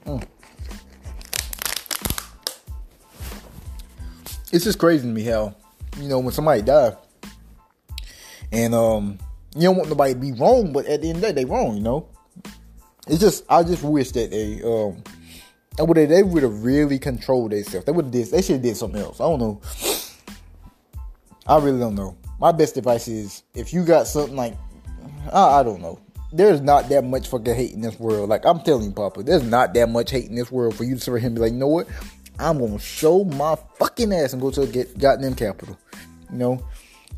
Mm. 0.05 0.27
It's 4.51 4.65
just 4.65 4.79
crazy 4.79 5.03
to 5.03 5.13
me 5.13 5.23
how, 5.23 5.55
you 5.99 6.09
know, 6.09 6.19
when 6.19 6.33
somebody 6.33 6.63
die, 6.63 6.95
and 8.51 8.73
um, 8.73 9.19
you 9.55 9.61
don't 9.61 9.77
want 9.77 9.89
nobody 9.89 10.13
to 10.13 10.19
be 10.19 10.31
wrong, 10.33 10.73
but 10.73 10.87
at 10.87 11.01
the 11.01 11.09
end 11.09 11.17
of 11.17 11.21
the 11.21 11.27
day, 11.27 11.33
they 11.33 11.45
wrong, 11.45 11.75
you 11.75 11.83
know. 11.83 12.07
It's 13.07 13.19
just 13.19 13.45
I 13.49 13.63
just 13.63 13.83
wish 13.83 14.11
that 14.11 14.31
they 14.31 14.61
um 14.63 15.03
I 15.79 15.83
would 15.83 15.97
they 15.97 16.23
would 16.23 16.43
have 16.43 16.63
really 16.63 16.99
controlled 16.99 17.51
themselves. 17.51 17.85
They 17.85 17.91
would 17.91 18.13
have 18.13 18.31
they 18.31 18.41
should 18.41 18.53
have 18.53 18.61
did 18.61 18.77
something 18.77 19.01
else. 19.01 19.19
I 19.19 19.25
don't 19.25 19.39
know. 19.39 19.61
I 21.47 21.57
really 21.57 21.79
don't 21.79 21.95
know. 21.95 22.17
My 22.39 22.51
best 22.51 22.77
advice 22.77 23.07
is 23.07 23.43
if 23.53 23.73
you 23.73 23.83
got 23.83 24.07
something 24.07 24.35
like 24.35 24.55
I, 25.31 25.59
I 25.59 25.63
don't 25.63 25.81
know. 25.81 25.99
There's 26.33 26.61
not 26.61 26.87
that 26.89 27.03
much 27.03 27.27
fucking 27.27 27.55
hate 27.55 27.73
in 27.73 27.81
this 27.81 27.99
world. 27.99 28.29
Like 28.29 28.45
I'm 28.45 28.61
telling 28.61 28.85
you, 28.85 28.91
Papa, 28.91 29.23
there's 29.23 29.43
not 29.43 29.73
that 29.73 29.89
much 29.89 30.11
hate 30.11 30.29
in 30.29 30.35
this 30.35 30.51
world 30.51 30.75
for 30.75 30.83
you 30.83 30.95
to 30.95 31.01
sit 31.01 31.11
here 31.17 31.27
and 31.27 31.35
be 31.35 31.41
like, 31.41 31.51
you 31.51 31.57
know 31.57 31.67
what? 31.67 31.87
I'm 32.39 32.59
gonna 32.59 32.79
show 32.79 33.23
my 33.23 33.55
fucking 33.75 34.13
ass 34.13 34.33
and 34.33 34.41
go 34.41 34.49
to 34.51 34.65
get 34.65 34.97
goddamn 34.97 35.35
Capitol. 35.35 35.77
You 36.31 36.37
know? 36.37 36.65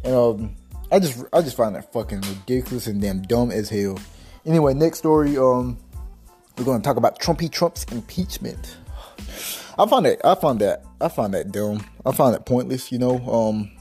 And 0.03 0.13
um 0.15 0.55
I 0.91 0.99
just 0.99 1.23
I 1.31 1.41
just 1.41 1.55
find 1.55 1.75
that 1.75 1.93
fucking 1.93 2.21
ridiculous 2.21 2.87
and 2.87 3.01
damn 3.01 3.21
dumb 3.21 3.51
as 3.51 3.69
hell. 3.69 3.99
Anyway, 4.45 4.73
next 4.73 4.97
story, 4.99 5.37
um 5.37 5.77
we're 6.57 6.65
gonna 6.65 6.83
talk 6.83 6.97
about 6.97 7.19
Trumpy 7.19 7.51
Trump's 7.51 7.85
impeachment. 7.85 8.77
I 9.77 9.87
find 9.87 10.05
that 10.05 10.25
I 10.25 10.35
find 10.35 10.59
that 10.59 10.83
I 10.99 11.07
find 11.07 11.33
that 11.33 11.51
dumb. 11.51 11.85
I 12.05 12.11
find 12.11 12.33
that 12.33 12.45
pointless, 12.45 12.91
you 12.91 12.99
know. 12.99 13.17
Um 13.27 13.71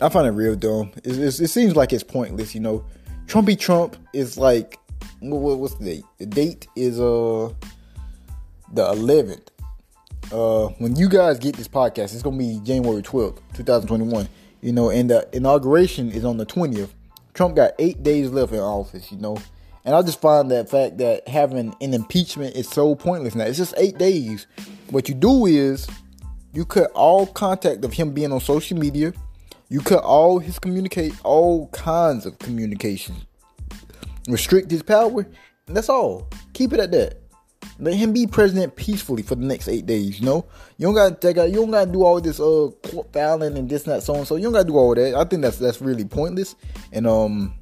I 0.00 0.08
find 0.08 0.26
it 0.26 0.30
real 0.30 0.56
dumb. 0.56 0.92
It, 1.04 1.32
seems 1.32 1.76
like 1.76 1.92
it's 1.92 2.02
pointless, 2.02 2.54
you 2.54 2.60
know. 2.60 2.84
Trumpy 3.26 3.58
Trump 3.58 3.96
is 4.12 4.36
like, 4.36 4.78
what, 5.20 5.58
what's 5.58 5.74
the 5.74 5.84
date? 5.84 6.04
The 6.18 6.26
date 6.26 6.66
is 6.76 6.98
uh 6.98 7.52
the 8.72 8.82
11th. 8.94 9.48
Uh, 10.32 10.72
when 10.78 10.96
you 10.96 11.08
guys 11.08 11.38
get 11.38 11.56
this 11.56 11.68
podcast, 11.68 12.14
it's 12.14 12.22
gonna 12.22 12.38
be 12.38 12.60
January 12.64 13.02
12th, 13.02 13.38
2021. 13.54 14.28
You 14.62 14.72
know, 14.72 14.90
and 14.90 15.10
the 15.10 15.28
inauguration 15.32 16.10
is 16.10 16.24
on 16.24 16.36
the 16.36 16.46
20th. 16.46 16.90
Trump 17.34 17.56
got 17.56 17.72
eight 17.78 18.02
days 18.02 18.30
left 18.30 18.52
in 18.52 18.60
office. 18.60 19.12
You 19.12 19.18
know, 19.18 19.36
and 19.84 19.94
I 19.94 20.02
just 20.02 20.20
find 20.20 20.50
that 20.50 20.70
fact 20.70 20.98
that 20.98 21.28
having 21.28 21.74
an 21.80 21.94
impeachment 21.94 22.56
is 22.56 22.68
so 22.68 22.94
pointless 22.94 23.34
now. 23.34 23.44
It's 23.44 23.58
just 23.58 23.74
eight 23.76 23.98
days. 23.98 24.46
What 24.90 25.08
you 25.08 25.14
do 25.14 25.46
is 25.46 25.86
you 26.52 26.64
cut 26.64 26.90
all 26.92 27.26
contact 27.26 27.84
of 27.84 27.92
him 27.92 28.12
being 28.12 28.32
on 28.32 28.40
social 28.40 28.78
media 28.78 29.12
you 29.72 29.80
cut 29.80 30.04
all 30.04 30.38
his 30.38 30.58
communicate, 30.58 31.14
all 31.24 31.68
kinds 31.68 32.26
of 32.26 32.38
communication. 32.38 33.14
Restrict 34.28 34.70
his 34.70 34.82
power, 34.82 35.26
that's 35.66 35.88
all. 35.88 36.28
Keep 36.52 36.74
it 36.74 36.80
at 36.80 36.90
that. 36.92 37.22
Let 37.78 37.94
him 37.94 38.12
be 38.12 38.26
president 38.26 38.76
peacefully 38.76 39.22
for 39.22 39.34
the 39.34 39.46
next 39.46 39.68
eight 39.68 39.86
days. 39.86 40.20
You 40.20 40.26
know, 40.26 40.44
you 40.76 40.86
don't 40.86 40.94
got 40.94 41.22
to 41.22 41.48
you 41.48 41.54
don't 41.54 41.70
got 41.70 41.86
to 41.86 41.90
do 41.90 42.04
all 42.04 42.20
this 42.20 42.38
uh 42.38 42.68
court 42.82 43.12
filing 43.14 43.56
and 43.56 43.66
this 43.66 43.84
and 43.84 43.94
that 43.94 44.02
so 44.02 44.14
and 44.14 44.26
so. 44.26 44.36
You 44.36 44.44
don't 44.44 44.52
got 44.52 44.62
to 44.62 44.68
do 44.68 44.76
all 44.76 44.94
that. 44.94 45.14
I 45.14 45.24
think 45.24 45.40
that's 45.40 45.56
that's 45.56 45.80
really 45.80 46.04
pointless. 46.04 46.54
And 46.92 47.06
um, 47.06 47.54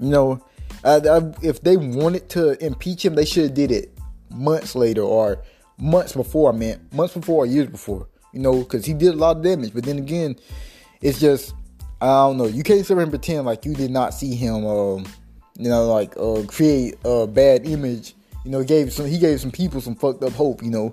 you 0.00 0.10
know, 0.10 0.44
I, 0.82 0.96
I, 0.96 1.32
if 1.40 1.62
they 1.62 1.76
wanted 1.76 2.28
to 2.30 2.62
impeach 2.64 3.04
him, 3.04 3.14
they 3.14 3.24
should 3.24 3.44
have 3.44 3.54
did 3.54 3.70
it 3.70 3.96
months 4.28 4.74
later 4.74 5.02
or 5.02 5.44
months 5.78 6.14
before. 6.14 6.52
I 6.52 6.56
mean, 6.56 6.88
months 6.92 7.14
before 7.14 7.44
or 7.44 7.46
years 7.46 7.68
before. 7.68 8.08
You 8.32 8.40
know, 8.40 8.58
because 8.58 8.84
he 8.84 8.92
did 8.92 9.14
a 9.14 9.16
lot 9.16 9.36
of 9.36 9.42
damage. 9.44 9.72
But 9.72 9.84
then 9.84 9.98
again, 9.98 10.36
it's 11.06 11.20
just 11.20 11.54
I 12.00 12.06
don't 12.06 12.36
know. 12.36 12.46
You 12.46 12.62
can't 12.62 12.84
sit 12.84 12.98
and 12.98 13.10
pretend 13.10 13.46
like 13.46 13.64
you 13.64 13.74
did 13.74 13.90
not 13.90 14.12
see 14.12 14.34
him, 14.34 14.66
um, 14.66 15.06
you 15.56 15.70
know, 15.70 15.86
like 15.86 16.16
uh, 16.16 16.42
create 16.46 16.96
a 17.04 17.26
bad 17.26 17.66
image. 17.66 18.14
You 18.44 18.50
know, 18.50 18.64
gave 18.64 18.92
some 18.92 19.06
he 19.06 19.18
gave 19.18 19.40
some 19.40 19.52
people 19.52 19.80
some 19.80 19.94
fucked 19.94 20.22
up 20.24 20.32
hope. 20.32 20.62
You 20.62 20.70
know, 20.70 20.92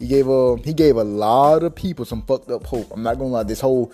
he 0.00 0.08
gave 0.08 0.28
uh, 0.28 0.56
he 0.56 0.74
gave 0.74 0.96
a 0.96 1.04
lot 1.04 1.62
of 1.62 1.74
people 1.76 2.04
some 2.04 2.22
fucked 2.22 2.50
up 2.50 2.66
hope. 2.66 2.88
I'm 2.92 3.04
not 3.04 3.18
gonna 3.18 3.30
lie. 3.30 3.44
This 3.44 3.60
whole 3.60 3.92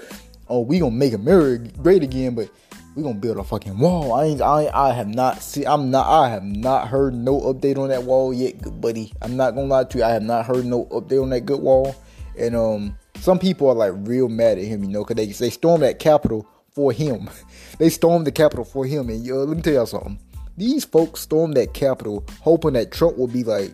oh 0.48 0.60
we 0.60 0.78
gonna 0.78 0.90
make 0.90 1.12
America 1.12 1.70
great 1.76 2.02
again, 2.02 2.34
but 2.34 2.48
we 2.96 3.02
gonna 3.02 3.14
build 3.14 3.36
a 3.36 3.44
fucking 3.44 3.78
wall. 3.78 4.14
I 4.14 4.24
ain't 4.24 4.40
I 4.40 4.70
I 4.72 4.94
have 4.94 5.08
not 5.08 5.42
see 5.42 5.66
I'm 5.66 5.90
not 5.90 6.06
I 6.06 6.30
have 6.30 6.44
not 6.44 6.88
heard 6.88 7.14
no 7.14 7.40
update 7.42 7.76
on 7.76 7.88
that 7.90 8.04
wall 8.04 8.32
yet, 8.32 8.62
good 8.62 8.80
buddy. 8.80 9.12
I'm 9.20 9.36
not 9.36 9.54
gonna 9.54 9.66
lie 9.66 9.84
to 9.84 9.98
you. 9.98 10.04
I 10.04 10.10
have 10.10 10.22
not 10.22 10.46
heard 10.46 10.64
no 10.64 10.86
update 10.86 11.22
on 11.22 11.28
that 11.30 11.42
good 11.42 11.60
wall, 11.60 11.94
and 12.38 12.56
um 12.56 12.98
some 13.20 13.38
people 13.38 13.68
are 13.68 13.74
like 13.74 13.92
real 13.96 14.28
mad 14.28 14.58
at 14.58 14.64
him, 14.64 14.82
you 14.84 14.90
know, 14.90 15.04
because 15.04 15.16
they, 15.16 15.32
they 15.32 15.50
stormed 15.50 15.82
that 15.82 15.98
Capitol 15.98 16.48
for 16.70 16.92
him. 16.92 17.28
they 17.78 17.90
stormed 17.90 18.26
the 18.26 18.32
Capitol 18.32 18.64
for 18.64 18.86
him. 18.86 19.08
And 19.08 19.28
uh, 19.30 19.34
let 19.36 19.56
me 19.56 19.62
tell 19.62 19.74
y'all 19.74 19.86
something. 19.86 20.18
These 20.56 20.84
folks 20.84 21.20
stormed 21.20 21.54
that 21.56 21.74
Capitol 21.74 22.24
hoping 22.40 22.72
that 22.72 22.90
Trump 22.90 23.16
would 23.16 23.32
be 23.32 23.44
like, 23.44 23.72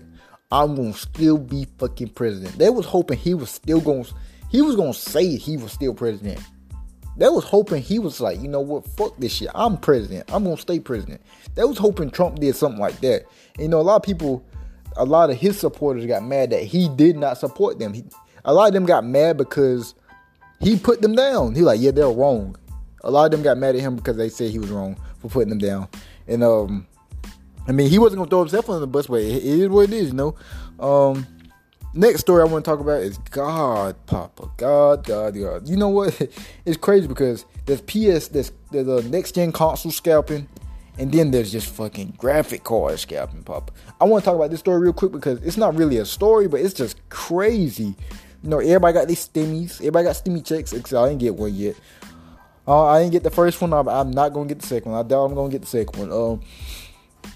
I'm 0.53 0.77
gonna 0.77 0.93
still 0.93 1.39
be 1.39 1.67
fucking 1.79 2.11
president. 2.11 2.59
They 2.59 2.71
was 2.71 2.87
hoping 2.87 3.19
he 3.19 3.35
was 3.35 3.51
still 3.51 3.81
gonna 3.81 4.05
he 4.51 4.63
was 4.63 4.77
gonna 4.77 4.95
say 4.95 5.37
he 5.37 5.57
was 5.57 5.73
still 5.73 5.95
president. 5.95 6.41
They 7.17 7.29
was 7.29 7.45
hoping 7.45 7.83
he 7.83 7.99
was 7.99 8.21
like, 8.21 8.41
you 8.41 8.49
know 8.49 8.61
what, 8.61 8.87
fuck 8.87 9.17
this 9.17 9.33
shit. 9.33 9.49
I'm 9.55 9.77
president. 9.79 10.33
I'm 10.33 10.45
gonna 10.45 10.57
stay 10.57 10.81
president. 10.81 11.23
They 11.55 11.65
was 11.65 11.79
hoping 11.79 12.11
Trump 12.11 12.39
did 12.39 12.57
something 12.57 12.81
like 12.81 13.01
that. 13.01 13.25
And, 13.55 13.63
you 13.63 13.69
know, 13.69 13.81
a 13.81 13.83
lot 13.83 13.97
of 13.97 14.03
people, 14.03 14.45
a 14.97 15.05
lot 15.05 15.31
of 15.31 15.37
his 15.37 15.59
supporters 15.59 16.07
got 16.07 16.25
mad 16.25 16.51
that 16.51 16.63
he 16.65 16.89
did 16.89 17.17
not 17.17 17.39
support 17.39 17.79
them. 17.79 17.95
He, 17.95 18.05
a 18.45 18.53
lot 18.53 18.69
of 18.69 18.75
them 18.75 18.87
got 18.87 19.05
mad 19.05 19.37
because 19.37 19.95
he 20.61 20.77
put 20.77 21.03
them 21.03 21.15
down. 21.15 21.55
He 21.55 21.63
like, 21.63 21.81
yeah, 21.81 21.91
they're 21.91 22.09
wrong. 22.09 22.57
A 23.03 23.11
lot 23.11 23.27
of 23.27 23.31
them 23.33 23.43
got 23.43 23.59
mad 23.59 23.75
at 23.75 23.83
him 23.83 23.97
because 23.97 24.17
they 24.17 24.29
said 24.29 24.51
he 24.51 24.59
was 24.59 24.71
wrong 24.71 24.97
for 25.19 25.29
putting 25.29 25.51
them 25.51 25.59
down. 25.59 25.89
And 26.27 26.43
um, 26.43 26.87
I 27.67 27.73
mean, 27.73 27.91
he 27.91 27.99
wasn't 27.99 28.21
gonna 28.21 28.31
throw 28.31 28.41
himself 28.41 28.69
on 28.69 28.81
the 28.81 28.87
bus, 28.87 29.07
but 29.07 29.21
it 29.21 29.45
is 29.45 29.69
what 29.69 29.91
it 29.91 29.93
is, 29.93 30.09
you 30.09 30.15
know. 30.15 30.35
Um, 30.81 31.27
next 31.93 32.21
story 32.21 32.43
I 32.43 32.47
want 32.47 32.65
to 32.65 32.71
talk 32.71 32.81
about 32.81 33.03
is 33.03 33.19
God, 33.31 33.95
Papa, 34.07 34.51
God, 34.57 35.05
God, 35.05 35.35
God. 35.39 35.69
You 35.69 35.77
know 35.77 35.89
what? 35.89 36.21
It's 36.65 36.79
crazy 36.79 37.07
because 37.07 37.45
there's 37.67 37.83
PS, 37.83 38.29
there's 38.29 38.53
there's 38.71 38.89
a 38.89 39.07
next 39.09 39.35
gen 39.35 39.53
console 39.53 39.93
scalping, 39.93 40.49
and 40.99 41.13
then 41.13 41.31
there's 41.31 41.53
just 41.53 41.67
fucking 41.67 42.15
graphic 42.17 42.65
card 42.65 42.99
scalping, 42.99 43.43
Papa. 43.43 43.73
I 44.01 44.05
want 44.05 44.25
to 44.25 44.31
talk 44.31 44.37
about 44.37 44.51
this 44.51 44.61
story 44.61 44.81
real 44.81 44.95
quick 44.95 45.13
because 45.13 45.43
it's 45.43 45.59
not 45.59 45.75
really 45.75 45.99
a 45.99 46.07
story, 46.07 46.49
but 46.49 46.61
it's 46.61 46.75
just 46.75 47.07
crazy 47.11 47.97
you 48.45 48.51
know, 48.51 48.59
everybody 48.59 48.93
got 48.93 49.09
these 49.09 49.27
stimmies. 49.27 49.77
Everybody 49.79 50.05
got 50.05 50.17
stimmy 50.17 50.45
checks, 50.45 50.75
except 50.75 51.03
I 51.03 51.09
didn't 51.09 51.21
get 51.21 51.35
one 51.35 51.55
yet. 51.55 51.77
Uh, 52.69 52.85
I 52.85 53.01
didn't 53.01 53.13
get 53.13 53.23
the 53.23 53.31
first 53.31 53.59
one. 53.59 53.73
I'm, 53.73 53.89
I'm, 53.89 54.11
not 54.11 54.35
gonna 54.35 54.49
get 54.49 54.59
the 54.59 54.67
second 54.67 54.93
one. 54.93 55.03
I 55.03 55.09
doubt 55.09 55.25
I'm 55.25 55.35
gonna 55.35 55.51
get 55.51 55.63
the 55.63 55.67
second 55.67 55.99
one. 55.99 56.13
Um, 56.13 57.33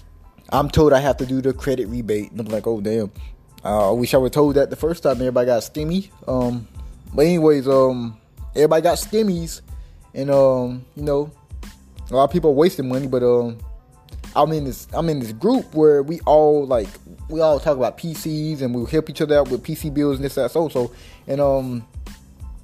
I'm 0.49 0.69
told 0.69 0.93
I 0.93 0.99
have 0.99 1.17
to 1.17 1.25
do 1.25 1.41
the 1.41 1.51
credit 1.51 1.87
rebate, 1.87 2.29
and 2.29 2.39
I'm 2.39 2.45
like, 2.45 2.67
oh 2.67 2.79
damn. 2.79 3.11
Uh, 3.65 3.89
I 3.89 3.93
wish 3.93 4.13
I 4.13 4.17
would 4.17 4.31
told 4.31 4.55
that 4.55 4.69
the 4.69 4.75
first 4.75 5.01
time 5.01 5.13
everybody 5.13 5.47
got 5.47 5.63
stimmy. 5.63 6.11
Um, 6.27 6.67
but 7.11 7.25
anyways, 7.25 7.67
um, 7.67 8.15
everybody 8.55 8.83
got 8.83 8.99
stimmies, 8.99 9.61
and 10.13 10.29
um, 10.29 10.85
you 10.95 11.01
know, 11.01 11.31
a 12.11 12.15
lot 12.15 12.25
of 12.25 12.31
people 12.31 12.53
wasting 12.53 12.87
money, 12.87 13.07
but 13.07 13.23
um, 13.23 13.57
I'm 14.35 14.51
in 14.51 14.65
this 14.65 14.87
I'm 14.93 15.09
in 15.09 15.19
this 15.19 15.31
group 15.31 15.73
where 15.73 16.03
we 16.03 16.19
all 16.21 16.65
like 16.65 16.87
we 17.29 17.41
all 17.41 17.59
talk 17.59 17.77
about 17.77 17.97
PCs 17.97 18.61
and 18.61 18.73
we 18.73 18.89
help 18.89 19.09
each 19.09 19.21
other 19.21 19.39
out 19.39 19.49
with 19.49 19.63
PC 19.63 19.93
builds 19.93 20.19
and 20.19 20.25
this 20.25 20.35
that 20.35 20.51
so 20.51 20.69
so. 20.69 20.91
And 21.27 21.41
um 21.41 21.85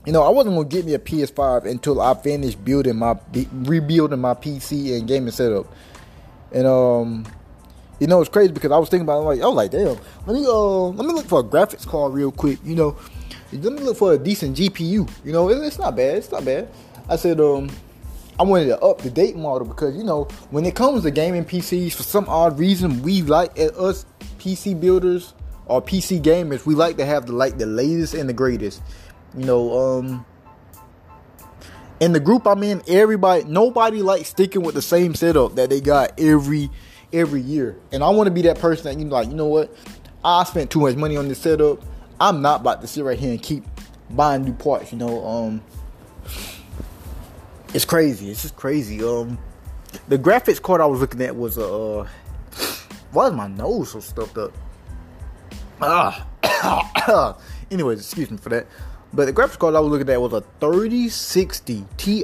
you 0.05 0.13
know 0.13 0.23
I 0.23 0.29
wasn't 0.29 0.55
gonna 0.55 0.67
get 0.67 0.85
me 0.85 0.93
a 0.93 0.99
PS5 0.99 1.65
until 1.65 2.01
I 2.01 2.13
finished 2.13 2.63
building 2.63 2.97
my 2.97 3.15
rebuilding 3.51 4.19
my 4.19 4.33
PC 4.33 4.97
and 4.97 5.07
gaming 5.07 5.31
setup. 5.31 5.65
And 6.51 6.67
um 6.67 7.25
you 7.99 8.07
know 8.07 8.21
it's 8.21 8.29
crazy 8.29 8.51
because 8.51 8.71
I 8.71 8.77
was 8.77 8.89
thinking 8.89 9.05
about 9.05 9.21
it, 9.21 9.25
like 9.25 9.39
was 9.39 9.55
like 9.55 9.71
damn 9.71 9.97
let 10.27 10.39
me 10.39 10.45
uh 10.45 10.87
let 10.87 11.05
me 11.05 11.13
look 11.13 11.25
for 11.25 11.39
a 11.39 11.43
graphics 11.43 11.87
card 11.87 12.13
real 12.13 12.31
quick 12.31 12.59
you 12.63 12.75
know. 12.75 12.97
Let 13.51 13.73
me 13.73 13.79
look 13.79 13.95
for 13.95 14.13
a 14.13 14.17
decent 14.17 14.57
GPU 14.57 15.09
you 15.23 15.31
know 15.31 15.49
it, 15.49 15.57
it's 15.63 15.79
not 15.79 15.95
bad 15.95 16.17
it's 16.17 16.31
not 16.31 16.45
bad. 16.45 16.69
I 17.09 17.15
said 17.15 17.39
um 17.39 17.69
I 18.37 18.43
wanted 18.43 18.69
an 18.69 18.79
up 18.81 19.01
to 19.01 19.09
date 19.09 19.35
model 19.35 19.67
because 19.67 19.95
you 19.95 20.03
know 20.03 20.25
when 20.51 20.65
it 20.65 20.75
comes 20.75 21.03
to 21.03 21.11
gaming 21.11 21.45
PCs, 21.45 21.93
for 21.93 22.03
some 22.03 22.27
odd 22.27 22.59
reason, 22.59 23.01
we 23.01 23.21
like 23.21 23.57
us 23.57 24.05
PC 24.39 24.79
builders 24.79 25.33
or 25.65 25.81
PC 25.81 26.21
gamers, 26.21 26.65
we 26.65 26.75
like 26.75 26.97
to 26.97 27.05
have 27.05 27.25
the 27.25 27.33
like 27.33 27.57
the 27.57 27.65
latest 27.65 28.13
and 28.13 28.29
the 28.29 28.33
greatest. 28.33 28.81
You 29.37 29.45
know, 29.45 29.97
um, 29.97 30.25
in 31.99 32.11
the 32.11 32.19
group 32.19 32.45
I'm 32.45 32.63
in, 32.63 32.81
everybody, 32.87 33.43
nobody 33.45 34.01
likes 34.01 34.29
sticking 34.29 34.61
with 34.61 34.75
the 34.75 34.81
same 34.81 35.15
setup 35.15 35.55
that 35.55 35.69
they 35.69 35.81
got 35.81 36.19
every 36.19 36.69
every 37.13 37.41
year. 37.41 37.77
And 37.91 38.03
I 38.03 38.09
want 38.09 38.27
to 38.27 38.31
be 38.31 38.43
that 38.43 38.59
person 38.59 38.85
that 38.85 38.99
you 38.99 39.05
know, 39.05 39.15
like, 39.15 39.27
you 39.27 39.35
know 39.35 39.47
what? 39.47 39.75
I 40.23 40.43
spent 40.43 40.71
too 40.71 40.81
much 40.81 40.95
money 40.95 41.17
on 41.17 41.27
this 41.27 41.39
setup. 41.39 41.83
I'm 42.19 42.41
not 42.41 42.61
about 42.61 42.81
to 42.81 42.87
sit 42.87 43.03
right 43.03 43.17
here 43.17 43.31
and 43.31 43.41
keep 43.41 43.63
buying 44.09 44.43
new 44.43 44.53
parts. 44.53 44.91
You 44.91 44.97
know, 44.97 45.25
um 45.25 45.61
it's 47.75 47.83
crazy. 47.83 48.31
It's 48.31 48.41
just 48.41 48.55
crazy. 48.55 49.03
Um, 49.03 49.37
the 50.07 50.17
graphics 50.17 50.61
card 50.61 50.79
I 50.79 50.85
was 50.85 51.01
looking 51.01 51.21
at 51.21 51.35
was 51.35 51.57
a. 51.57 51.65
Uh, 51.65 52.07
why 53.11 53.27
is 53.27 53.33
my 53.33 53.47
nose 53.47 53.91
so 53.91 53.99
stuffed 53.99 54.37
up? 54.37 54.53
Ah. 55.81 56.25
Anyways, 57.71 57.99
excuse 57.99 58.31
me 58.31 58.37
for 58.37 58.47
that. 58.47 58.67
But 59.13 59.25
the 59.25 59.33
graphics 59.33 59.59
card 59.59 59.75
I 59.75 59.81
was 59.81 59.91
looking 59.91 60.09
at 60.09 60.21
was 60.21 60.31
a 60.31 60.41
3060 60.61 61.85
Ti. 61.97 62.23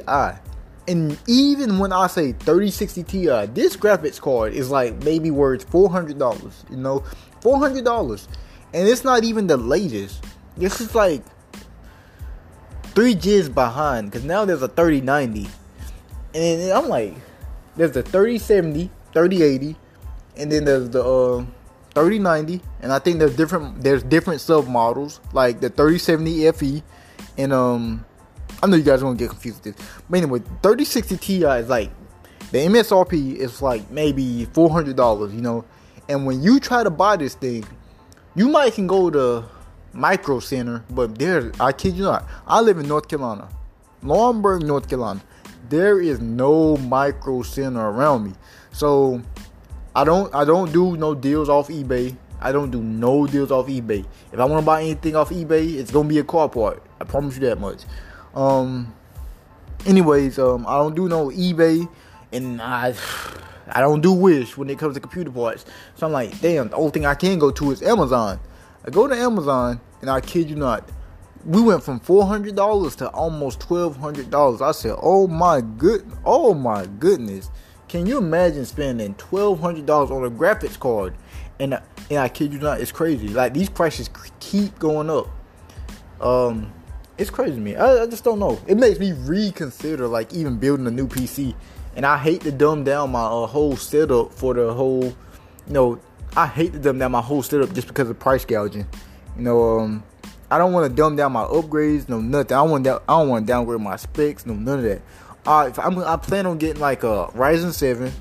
And 0.88 1.20
even 1.27 1.79
when 1.79 1.91
I 1.91 2.08
say 2.08 2.31
3060 2.31 3.03
Ti, 3.03 3.46
this 3.48 3.75
graphics 3.75 4.22
card 4.22 4.53
is 4.53 4.72
like 4.72 5.03
maybe 5.03 5.31
worth 5.31 5.70
$400. 5.70 6.53
You 6.70 6.77
know, 6.77 7.03
$400. 7.41 8.27
And 8.74 8.88
it's 8.88 9.03
not 9.03 9.25
even 9.25 9.48
the 9.48 9.58
latest. 9.58 10.24
This 10.55 10.79
is 10.79 10.96
like 10.96 11.24
three 12.93 13.15
G's 13.15 13.50
behind 13.50 14.12
because 14.12 14.24
now 14.24 14.45
there's 14.45 14.62
a 14.62 14.67
3090. 14.67 15.48
And 16.33 16.71
I'm 16.71 16.88
like, 16.88 17.15
there's 17.75 17.91
the 17.91 18.03
3070, 18.03 18.89
3080, 19.13 19.75
and 20.38 20.51
then 20.51 20.65
there's 20.65 20.89
the 20.89 21.03
uh, 21.03 21.45
3090, 21.93 22.62
and 22.81 22.91
I 22.91 23.00
think 23.00 23.19
there's 23.19 23.36
different 23.36 23.81
there's 23.83 24.03
different 24.03 24.41
sub 24.41 24.67
models 24.67 25.19
like 25.33 25.60
the 25.60 25.69
3070 25.69 26.51
FE, 26.51 26.83
and 27.38 27.53
um, 27.53 28.05
I 28.63 28.67
know 28.67 28.77
you 28.77 28.83
guys 28.83 29.03
won't 29.03 29.17
get 29.17 29.29
confused 29.29 29.65
with 29.65 29.75
this, 29.75 29.88
but 30.10 30.17
anyway, 30.17 30.39
3060 30.39 31.17
Ti 31.17 31.43
is 31.43 31.69
like 31.69 31.91
the 32.51 32.60
MSRP 32.60 33.36
is 33.36 33.62
like 33.62 33.89
maybe 33.91 34.45
four 34.45 34.69
hundred 34.69 34.95
dollars, 34.95 35.33
you 35.33 35.41
know, 35.41 35.65
and 36.07 36.25
when 36.25 36.41
you 36.41 36.60
try 36.60 36.83
to 36.83 36.89
buy 36.89 37.17
this 37.17 37.36
thing, 37.36 37.65
you 38.36 38.50
might 38.50 38.74
can 38.74 38.88
go 38.88 39.10
to 39.10 39.45
Micro 39.93 40.39
Center, 40.39 40.83
but 40.89 41.17
there, 41.17 41.51
I 41.60 41.71
kid 41.71 41.95
you 41.95 42.03
not, 42.03 42.27
I 42.48 42.62
live 42.62 42.77
in 42.77 42.88
North 42.88 43.07
Carolina, 43.07 43.50
Laurinburg, 44.03 44.63
North 44.63 44.88
Carolina. 44.88 45.21
There 45.69 46.00
is 46.01 46.19
no 46.19 46.77
Micro 46.77 47.41
Center 47.41 47.79
around 47.79 48.25
me, 48.25 48.33
so 48.71 49.21
I 49.95 50.03
don't 50.03 50.33
I 50.33 50.45
don't 50.45 50.71
do 50.71 50.98
no 50.98 51.15
deals 51.15 51.50
off 51.50 51.69
eBay. 51.69 52.15
I 52.39 52.51
don't 52.51 52.71
do 52.71 52.81
no 52.81 53.27
deals 53.27 53.51
off 53.51 53.67
eBay. 53.67 54.05
If 54.31 54.39
I 54.39 54.45
want 54.45 54.62
to 54.62 54.65
buy 54.65 54.81
anything 54.81 55.15
off 55.15 55.29
eBay, 55.29 55.75
it's 55.75 55.91
gonna 55.91 56.10
be 56.10 56.19
a 56.19 56.24
car 56.24 56.50
part. 56.50 56.83
I 57.00 57.05
promise 57.05 57.36
you 57.36 57.41
that 57.41 57.60
much. 57.60 57.83
Um. 58.33 58.93
Anyways, 59.86 60.38
um, 60.38 60.65
I 60.67 60.77
don't 60.77 60.95
do 60.95 61.10
no 61.10 61.29
eBay, 61.29 61.89
and 62.31 62.62
I 62.62 62.93
I 63.67 63.81
don't 63.81 64.01
do 64.01 64.13
Wish 64.13 64.57
when 64.57 64.69
it 64.69 64.77
comes 64.77 64.95
to 64.95 65.00
computer 65.00 65.31
parts. 65.31 65.65
So 65.95 66.05
I'm 66.05 66.13
like, 66.13 66.39
damn. 66.41 66.69
The 66.69 66.75
only 66.75 66.91
thing 66.91 67.05
I 67.05 67.15
can 67.15 67.39
go 67.39 67.51
to 67.51 67.71
is 67.71 67.81
Amazon. 67.81 68.39
I 68.85 68.89
go 68.89 69.07
to 69.07 69.15
Amazon, 69.15 69.79
and 70.01 70.09
I 70.09 70.21
kid 70.21 70.50
you 70.50 70.55
not, 70.55 70.89
we 71.45 71.61
went 71.61 71.83
from 71.83 72.00
four 72.00 72.25
hundred 72.25 72.55
dollars 72.55 72.95
to 72.97 73.09
almost 73.09 73.59
twelve 73.59 73.97
hundred 73.97 74.29
dollars. 74.29 74.61
I 74.61 74.71
said, 74.71 74.95
oh 75.01 75.27
my 75.27 75.61
good, 75.61 76.09
oh 76.25 76.53
my 76.53 76.85
goodness. 76.85 77.50
Can 77.88 78.05
you 78.05 78.17
imagine 78.17 78.65
spending 78.65 79.15
twelve 79.15 79.59
hundred 79.59 79.85
dollars 79.85 80.11
on 80.11 80.23
a 80.23 80.29
graphics 80.29 80.79
card? 80.79 81.15
And 81.59 81.79
and 82.09 82.19
I 82.19 82.29
kid 82.29 82.53
you 82.53 82.59
not, 82.59 82.79
it's 82.79 82.91
crazy. 82.91 83.27
Like 83.27 83.53
these 83.53 83.69
prices 83.69 84.09
keep 84.39 84.77
going 84.79 85.09
up. 85.09 85.27
Um, 86.19 86.71
it's 87.17 87.29
crazy 87.29 87.55
to 87.55 87.61
me. 87.61 87.75
I, 87.75 88.03
I 88.03 88.07
just 88.07 88.23
don't 88.23 88.39
know. 88.39 88.59
It 88.67 88.77
makes 88.77 89.00
me 89.00 89.11
reconsider 89.11 90.07
like 90.07 90.33
even 90.33 90.57
building 90.57 90.88
a 90.88 90.91
new 90.91 91.07
PC. 91.07 91.55
And 91.95 92.05
I 92.05 92.17
hate 92.17 92.41
to 92.41 92.51
dumb 92.51 92.83
down 92.83 93.11
my 93.11 93.23
uh, 93.23 93.45
whole 93.45 93.75
setup 93.75 94.33
for 94.33 94.53
the 94.53 94.73
whole, 94.73 95.03
you 95.03 95.13
know, 95.73 96.00
I 96.35 96.47
hate 96.47 96.73
to 96.73 96.79
dumb 96.79 96.97
down 96.97 97.11
my 97.11 97.21
whole 97.21 97.43
setup 97.43 97.73
just 97.73 97.88
because 97.88 98.09
of 98.09 98.17
price 98.19 98.45
gouging. 98.45 98.88
You 99.35 99.43
know, 99.43 99.79
um, 99.79 100.03
I 100.50 100.57
don't 100.57 100.73
want 100.73 100.89
to 100.89 100.95
dumb 100.95 101.15
down 101.15 101.33
my 101.33 101.43
upgrades, 101.43 102.07
no 102.07 102.21
nothing. 102.21 102.55
I 102.55 102.61
want 102.61 102.88
I 102.88 103.00
don't 103.07 103.29
want 103.29 103.47
to 103.47 103.51
downgrade 103.51 103.81
my 103.81 103.95
specs, 103.95 104.45
no 104.45 104.53
none 104.53 104.79
of 104.79 104.83
that. 104.83 105.01
Uh, 105.45 105.71
I'm, 105.77 105.97
I 106.00 106.17
plan 106.17 106.45
on 106.45 106.57
getting 106.57 106.81
like 106.81 107.03
a 107.03 107.27
Ryzen 107.33 107.73
7, 107.73 108.11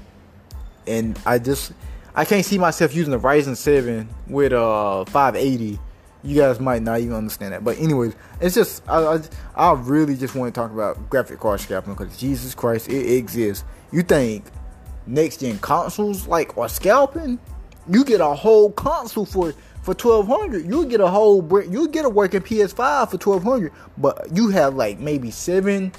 and 0.86 1.18
I 1.26 1.38
just 1.38 1.72
I 2.14 2.24
can't 2.24 2.44
see 2.44 2.58
myself 2.58 2.94
using 2.94 3.14
a 3.14 3.18
Ryzen 3.18 3.56
7 3.56 4.08
with 4.28 4.52
a 4.52 5.04
580. 5.08 5.78
You 6.22 6.36
guys 6.36 6.60
might 6.60 6.82
not 6.82 7.00
even 7.00 7.14
understand 7.14 7.52
that, 7.52 7.64
but 7.64 7.78
anyways, 7.78 8.14
it's 8.40 8.54
just 8.54 8.82
I 8.88 9.14
I, 9.14 9.20
I 9.54 9.72
really 9.74 10.16
just 10.16 10.34
want 10.34 10.52
to 10.54 10.60
talk 10.60 10.72
about 10.72 11.10
graphic 11.10 11.38
card 11.40 11.60
scalping 11.60 11.94
because 11.94 12.16
Jesus 12.16 12.54
Christ, 12.54 12.88
it 12.88 13.16
exists. 13.16 13.64
You 13.92 14.02
think 14.02 14.44
next 15.06 15.38
gen 15.38 15.58
consoles 15.58 16.26
like 16.26 16.56
are 16.58 16.68
scalping? 16.68 17.38
You 17.90 18.04
get 18.04 18.20
a 18.20 18.34
whole 18.34 18.70
console 18.70 19.26
for 19.26 19.52
for 19.82 19.94
twelve 19.94 20.26
hundred. 20.26 20.66
You 20.66 20.86
get 20.86 21.00
a 21.00 21.08
whole 21.08 21.42
you 21.68 21.88
get 21.88 22.04
a 22.04 22.08
working 22.08 22.40
PS5 22.40 23.10
for 23.10 23.18
twelve 23.18 23.42
hundred, 23.42 23.72
but 23.98 24.28
you 24.34 24.48
have 24.50 24.74
like 24.74 24.98
maybe 24.98 25.30
seven 25.30 25.92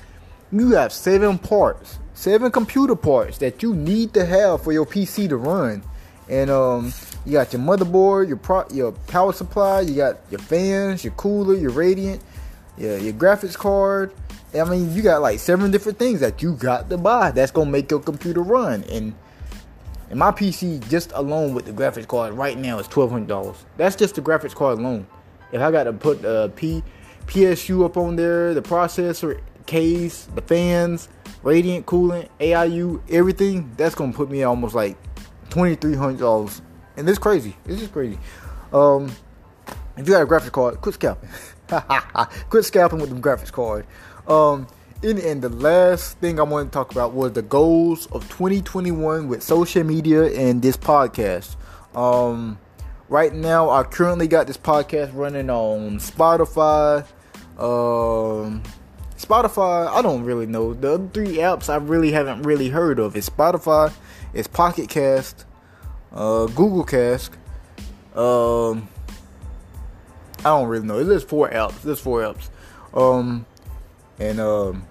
you 0.51 0.71
have 0.71 0.91
seven 0.91 1.37
parts, 1.37 1.99
seven 2.13 2.51
computer 2.51 2.95
parts 2.95 3.37
that 3.37 3.63
you 3.63 3.73
need 3.73 4.13
to 4.13 4.25
have 4.25 4.63
for 4.63 4.71
your 4.71 4.85
PC 4.85 5.29
to 5.29 5.37
run. 5.37 5.83
And 6.29 6.49
um, 6.49 6.93
you 7.25 7.33
got 7.33 7.51
your 7.53 7.61
motherboard, 7.61 8.27
your 8.27 8.37
pro- 8.37 8.67
your 8.69 8.91
power 8.91 9.33
supply, 9.33 9.81
you 9.81 9.95
got 9.95 10.19
your 10.29 10.39
fans, 10.39 11.03
your 11.03 11.13
cooler, 11.13 11.55
your 11.55 11.71
radiant, 11.71 12.21
yeah, 12.77 12.95
your 12.97 13.13
graphics 13.13 13.57
card. 13.57 14.13
I 14.53 14.63
mean, 14.65 14.93
you 14.93 15.01
got 15.01 15.21
like 15.21 15.39
seven 15.39 15.71
different 15.71 15.97
things 15.97 16.19
that 16.19 16.41
you 16.41 16.55
got 16.55 16.89
to 16.89 16.97
buy 16.97 17.31
that's 17.31 17.51
gonna 17.51 17.69
make 17.69 17.89
your 17.89 18.01
computer 18.01 18.41
run. 18.41 18.83
And 18.85 19.13
and 20.11 20.19
my 20.19 20.29
PC 20.29 20.87
just 20.89 21.13
alone 21.13 21.53
with 21.53 21.65
the 21.65 21.71
graphics 21.71 22.05
card 22.05 22.33
right 22.33 22.57
now 22.57 22.77
is 22.79 22.87
twelve 22.87 23.11
hundred 23.11 23.29
dollars. 23.29 23.55
That's 23.77 23.95
just 23.95 24.15
the 24.15 24.21
graphics 24.21 24.53
card 24.53 24.77
alone. 24.77 25.07
If 25.53 25.61
I 25.61 25.71
got 25.71 25.85
to 25.85 25.93
put 25.93 26.21
the 26.21 26.51
P 26.57 26.83
PSU 27.27 27.85
up 27.85 27.95
on 27.95 28.17
there, 28.17 28.53
the 28.53 28.61
processor, 28.61 29.39
case, 29.65 30.27
the 30.35 30.41
fans, 30.41 31.07
radiant 31.43 31.85
coolant, 31.85 32.27
AIO, 32.41 33.01
everything, 33.09 33.71
that's 33.77 33.95
gonna 33.95 34.11
put 34.11 34.29
me 34.29 34.43
almost 34.43 34.75
like 34.75 34.97
twenty 35.49 35.75
three 35.75 35.95
hundred 35.95 36.19
dollars. 36.19 36.61
And 36.97 37.07
this 37.07 37.17
crazy. 37.17 37.55
This 37.63 37.81
is 37.81 37.87
crazy. 37.87 38.19
Um 38.73 39.09
if 39.95 40.05
you 40.07 40.13
got 40.13 40.23
a 40.23 40.25
graphics 40.25 40.51
card, 40.51 40.81
quit 40.81 40.95
scalping. 40.95 41.29
quit 42.49 42.65
scalping 42.65 42.99
with 42.99 43.11
the 43.11 43.15
graphics 43.15 43.51
card. 43.51 43.85
Um 44.27 44.67
and, 45.03 45.19
and 45.19 45.41
the 45.41 45.49
last 45.49 46.17
thing 46.19 46.39
I 46.39 46.43
want 46.43 46.71
to 46.71 46.73
talk 46.73 46.91
about 46.91 47.13
was 47.13 47.33
the 47.33 47.41
goals 47.41 48.07
of 48.07 48.23
2021 48.29 49.27
with 49.27 49.41
social 49.41 49.83
media 49.83 50.25
and 50.25 50.61
this 50.61 50.77
podcast. 50.77 51.55
Um, 51.95 52.59
right 53.09 53.33
now, 53.33 53.69
I 53.69 53.83
currently 53.83 54.27
got 54.27 54.47
this 54.47 54.57
podcast 54.57 55.11
running 55.13 55.49
on 55.49 55.99
Spotify, 55.99 57.05
um, 57.57 58.61
Spotify, 59.17 59.87
I 59.87 60.01
don't 60.01 60.23
really 60.23 60.45
know. 60.45 60.73
The 60.73 60.93
other 60.93 61.07
three 61.13 61.37
apps 61.37 61.69
I 61.69 61.77
really 61.77 62.11
haven't 62.11 62.43
really 62.43 62.69
heard 62.69 62.99
of. 62.99 63.15
It's 63.15 63.29
Spotify, 63.29 63.93
it's 64.33 64.47
Pocket 64.47 64.89
Cast, 64.89 65.45
uh, 66.11 66.45
Google 66.45 66.83
Cast. 66.83 67.31
Um, 68.15 68.87
I 70.39 70.43
don't 70.45 70.67
really 70.67 70.85
know. 70.85 71.03
There's 71.03 71.23
four 71.23 71.49
apps. 71.49 71.81
There's 71.81 71.99
four 71.99 72.21
apps. 72.21 72.49
Um, 72.93 73.45
and 74.19 74.39
um, 74.39 74.85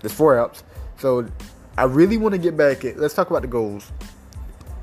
there's 0.00 0.12
four 0.12 0.36
apps. 0.36 0.62
So 0.98 1.28
I 1.76 1.84
really 1.84 2.16
want 2.16 2.32
to 2.32 2.38
get 2.38 2.56
back 2.56 2.84
at. 2.84 2.98
Let's 2.98 3.14
talk 3.14 3.30
about 3.30 3.42
the 3.42 3.48
goals. 3.48 3.90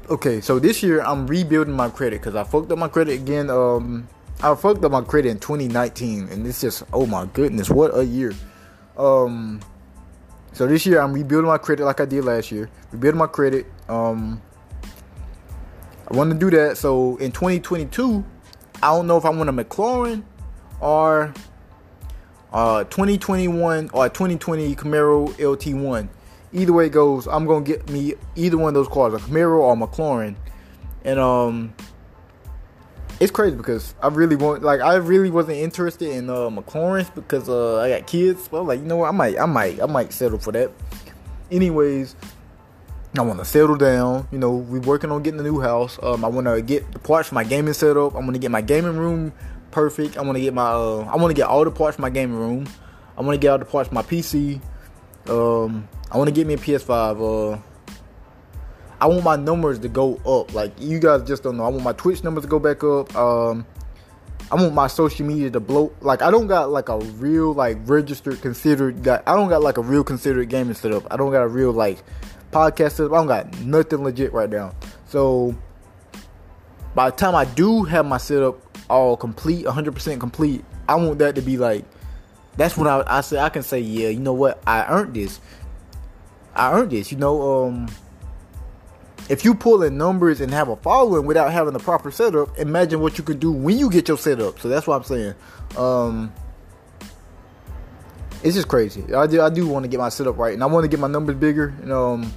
Okay, 0.10 0.39
so 0.39 0.58
this 0.58 0.82
year 0.82 1.01
I'm 1.01 1.27
rebuilding 1.27 1.73
my 1.73 1.89
credit 1.89 2.21
because 2.21 2.36
I 2.36 2.43
fucked 2.43 2.71
up 2.71 2.77
my 2.77 2.88
credit 2.88 3.13
again. 3.13 3.49
Um, 3.49 4.08
I 4.41 4.56
fucked 4.56 4.84
up 4.84 4.91
my 4.91 5.01
credit 5.01 5.30
in 5.30 5.39
2019, 5.39 6.30
and 6.30 6.47
it's 6.47 6.62
just 6.62 6.84
oh 6.93 7.06
my 7.06 7.25
goodness, 7.34 7.69
what 7.69 7.97
a 7.97 8.06
year! 8.06 8.34
Um, 8.97 9.60
so 10.53 10.65
this 10.65 10.86
year 10.86 11.01
I'm 11.01 11.13
rebuilding 11.13 11.47
my 11.47 11.58
credit 11.58 11.86
like 11.86 11.99
I 11.99 12.06
did 12.06 12.23
last 12.23 12.51
year. 12.51 12.69
Rebuilding 12.91 13.19
my 13.19 13.27
credit. 13.27 13.65
Um, 13.89 14.41
I 16.10 16.15
want 16.15 16.32
to 16.32 16.38
do 16.38 16.49
that. 16.51 16.77
So 16.77 17.17
in 17.17 17.32
2022, 17.32 18.25
I 18.82 18.88
don't 18.95 19.08
know 19.08 19.17
if 19.17 19.25
I 19.25 19.30
want 19.30 19.49
a 19.49 19.53
McLaren 19.53 20.23
or 20.80 21.34
uh 22.53 22.83
2021 22.86 23.89
or 23.93 24.10
2020 24.10 24.75
Camaro 24.75 25.29
LT1. 25.33 26.07
Either 26.53 26.73
way 26.73 26.89
goes, 26.89 27.27
I'm 27.27 27.45
gonna 27.45 27.65
get 27.65 27.89
me 27.89 28.13
either 28.36 28.57
one 28.57 28.69
of 28.69 28.73
those 28.73 28.88
cars, 28.88 29.13
a 29.13 29.17
Camaro 29.17 29.60
or 29.60 29.73
a 29.73 29.75
McLaren, 29.75 30.36
and 31.03 31.19
um 31.19 31.73
it's 33.19 33.31
crazy 33.31 33.55
because 33.55 33.95
I 34.01 34.10
really 34.10 34.36
want 34.36 34.63
like 34.63 34.79
I 34.79 34.95
really 34.95 35.31
wasn't 35.31 35.57
interested 35.57 36.10
in 36.10 36.29
uh 36.29 36.49
McLaren's 36.49 37.10
because 37.10 37.49
uh 37.49 37.79
I 37.79 37.89
got 37.89 38.07
kids. 38.07 38.47
But 38.47 38.62
I'm 38.62 38.67
like, 38.67 38.79
you 38.79 38.86
know 38.86 38.97
what, 38.97 39.10
I 39.10 39.12
might 39.12 39.39
I 39.39 39.45
might 39.45 39.81
I 39.81 39.86
might 39.86 40.13
settle 40.13 40.39
for 40.39 40.51
that. 40.51 40.71
Anyways, 41.49 42.15
I 43.17 43.21
want 43.21 43.39
to 43.39 43.45
settle 43.45 43.77
down. 43.77 44.27
You 44.31 44.38
know, 44.38 44.51
we're 44.51 44.81
working 44.81 45.12
on 45.12 45.23
getting 45.23 45.39
a 45.39 45.43
new 45.43 45.60
house. 45.60 45.97
Um, 46.03 46.23
I 46.23 46.27
want 46.27 46.45
to 46.47 46.62
get 46.62 46.91
the 46.91 46.99
parts 46.99 47.29
for 47.29 47.36
my 47.36 47.43
gaming 47.43 47.73
setup. 47.73 48.13
I 48.13 48.19
want 48.19 48.33
to 48.33 48.39
get 48.39 48.51
my 48.51 48.62
gaming 48.62 48.97
room 48.97 49.33
perfect. 49.71 50.17
I 50.17 50.21
want 50.21 50.36
to 50.36 50.41
get 50.41 50.53
my 50.53 50.69
uh, 50.69 51.10
I 51.12 51.15
want 51.17 51.30
to 51.30 51.34
get 51.34 51.47
all 51.47 51.63
the 51.63 51.71
parts 51.71 51.95
for 51.95 52.01
my 52.01 52.10
gaming 52.10 52.38
room. 52.38 52.67
I 53.17 53.21
want 53.21 53.36
to 53.36 53.39
get 53.39 53.49
all 53.49 53.58
the 53.58 53.65
parts 53.65 53.89
for 53.89 53.95
my 53.95 54.03
PC. 54.03 54.62
Um, 55.27 55.88
I 56.12 56.17
want 56.17 56.27
to 56.27 56.34
get 56.34 56.47
me 56.47 56.53
a 56.53 56.58
PS5. 56.58 57.56
Uh, 57.56 57.60
I 58.99 59.06
want 59.08 59.23
my 59.23 59.36
numbers 59.36 59.80
to 59.80 59.89
go 59.89 60.15
up. 60.25 60.53
Like 60.53 60.73
you 60.80 60.99
guys 60.99 61.23
just 61.23 61.43
don't 61.43 61.58
know. 61.58 61.63
I 61.63 61.69
want 61.69 61.84
my 61.84 61.93
Twitch 61.93 62.23
numbers 62.23 62.43
to 62.43 62.49
go 62.49 62.60
back 62.60 62.84
up. 62.84 63.15
Um, 63.15 63.65
I 64.49 64.56
want 64.56 64.73
my 64.73 64.88
social 64.88 65.25
media 65.25 65.49
to 65.51 65.60
blow. 65.60 65.91
Like 66.01 66.21
I 66.21 66.32
don't 66.32 66.47
got 66.47 66.69
like 66.71 66.89
a 66.89 66.97
real 66.97 67.53
like 67.53 67.77
registered 67.86 68.41
considered. 68.41 69.08
I 69.08 69.36
don't 69.36 69.49
got 69.49 69.62
like 69.62 69.77
a 69.77 69.82
real 69.82 70.03
considered 70.03 70.49
gaming 70.49 70.73
setup. 70.73 71.12
I 71.12 71.17
don't 71.17 71.32
got 71.32 71.43
a 71.43 71.47
real 71.47 71.71
like 71.71 71.99
podcast 72.51 72.93
setup. 72.93 73.12
I 73.13 73.17
don't 73.17 73.27
got 73.27 73.60
nothing 73.60 74.03
legit 74.03 74.32
right 74.34 74.49
now. 74.49 74.73
So 75.08 75.56
by 76.95 77.10
the 77.10 77.15
time 77.15 77.36
I 77.36 77.45
do 77.45 77.84
have 77.84 78.06
my 78.06 78.17
setup 78.17 78.66
all 78.89 79.17
complete, 79.17 79.65
100% 79.65 80.19
complete, 80.19 80.63
I 80.88 80.95
want 80.95 81.19
that 81.19 81.36
to 81.36 81.41
be 81.41 81.58
like. 81.58 81.86
That's 82.56 82.76
when 82.76 82.88
I 82.88 83.04
I 83.06 83.21
say 83.21 83.38
I 83.38 83.50
can 83.50 83.62
say 83.62 83.80
yeah. 83.80 84.10
You 84.10 84.19
know 84.19 84.34
what? 84.34 84.62
I 84.65 84.86
earned 84.88 85.13
this. 85.13 85.39
I 86.56 86.73
earned 86.73 86.91
this. 86.91 87.12
You 87.12 87.17
know 87.19 87.65
um 87.65 87.88
if 89.30 89.43
you 89.43 89.54
pull 89.54 89.84
in 89.84 89.97
numbers 89.97 90.41
and 90.41 90.54
have 90.54 90.69
a 90.69 90.76
following 90.78 91.26
without 91.26 91.52
having 91.52 91.73
the 91.73 91.80
proper 91.80 92.12
setup, 92.12 92.58
imagine 92.58 93.02
what 93.02 93.17
you 93.17 93.23
could 93.23 93.39
do 93.39 93.52
when 93.52 93.78
you 93.78 93.89
get 93.89 94.08
your 94.08 94.17
setup. 94.17 94.60
So 94.60 94.69
that's 94.69 94.88
what 94.88 94.95
I'm 94.95 95.04
saying. 95.04 95.36
Um, 95.78 96.34
it's 98.43 98.56
just 98.56 98.67
crazy. 98.67 99.13
I 99.13 99.28
do 99.28 99.41
I 99.41 99.50
do 99.50 99.67
want 99.67 99.84
to 99.84 99.89
get 99.89 100.00
my 100.00 100.10
setup 100.10 100.38
right, 100.38 100.54
and 100.54 100.63
I 100.63 100.65
want 100.67 100.84
to 100.84 100.88
get 100.88 101.00
my 101.00 101.08
numbers 101.08 101.36
bigger. 101.36 101.73
And 101.82 101.91
um, 101.91 102.34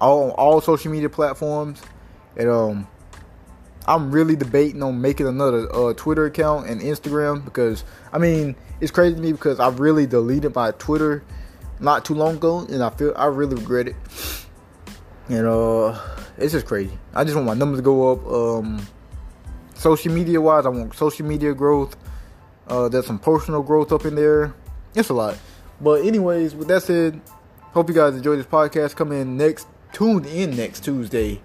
all 0.00 0.30
all 0.32 0.60
social 0.60 0.90
media 0.90 1.08
platforms, 1.08 1.80
and 2.36 2.48
um, 2.48 2.88
I'm 3.86 4.10
really 4.10 4.36
debating 4.36 4.82
on 4.82 5.00
making 5.00 5.28
another 5.28 5.72
uh, 5.74 5.94
Twitter 5.94 6.26
account 6.26 6.68
and 6.68 6.80
Instagram 6.80 7.44
because 7.44 7.84
I 8.12 8.18
mean 8.18 8.56
it's 8.80 8.90
crazy 8.90 9.14
to 9.14 9.20
me 9.20 9.32
because 9.32 9.60
I 9.60 9.68
really 9.68 10.06
deleted 10.06 10.54
my 10.54 10.72
Twitter 10.72 11.22
not 11.78 12.04
too 12.04 12.14
long 12.14 12.36
ago 12.36 12.66
and 12.68 12.82
I 12.82 12.90
feel 12.90 13.12
I 13.16 13.26
really 13.26 13.54
regret 13.54 13.88
it. 13.88 13.96
And 15.28 15.46
uh, 15.46 15.98
it's 16.36 16.52
just 16.52 16.66
crazy. 16.66 16.98
I 17.14 17.24
just 17.24 17.34
want 17.34 17.46
my 17.46 17.54
numbers 17.54 17.78
to 17.78 17.82
go 17.82 18.12
up. 18.12 18.26
Um, 18.26 18.86
social 19.74 20.12
media 20.12 20.40
wise, 20.40 20.66
I 20.66 20.68
want 20.70 20.94
social 20.94 21.26
media 21.26 21.54
growth. 21.54 21.96
Uh, 22.66 22.88
there's 22.88 23.06
some 23.06 23.18
personal 23.18 23.62
growth 23.62 23.92
up 23.92 24.04
in 24.04 24.14
there. 24.14 24.54
It's 24.94 25.08
a 25.08 25.14
lot. 25.14 25.36
But 25.80 26.04
anyways, 26.04 26.54
with 26.54 26.68
that 26.68 26.82
said, 26.82 27.20
hope 27.72 27.88
you 27.88 27.94
guys 27.94 28.14
enjoy 28.14 28.36
this 28.36 28.46
podcast. 28.46 28.96
Come 28.96 29.12
in 29.12 29.36
next, 29.36 29.66
tune 29.92 30.24
in 30.24 30.56
next 30.56 30.84
Tuesday. 30.84 31.40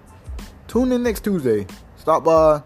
Tune 0.68 0.90
in 0.92 1.02
next 1.02 1.24
Tuesday. 1.24 1.66
Stop 2.02 2.24
by, 2.24 2.60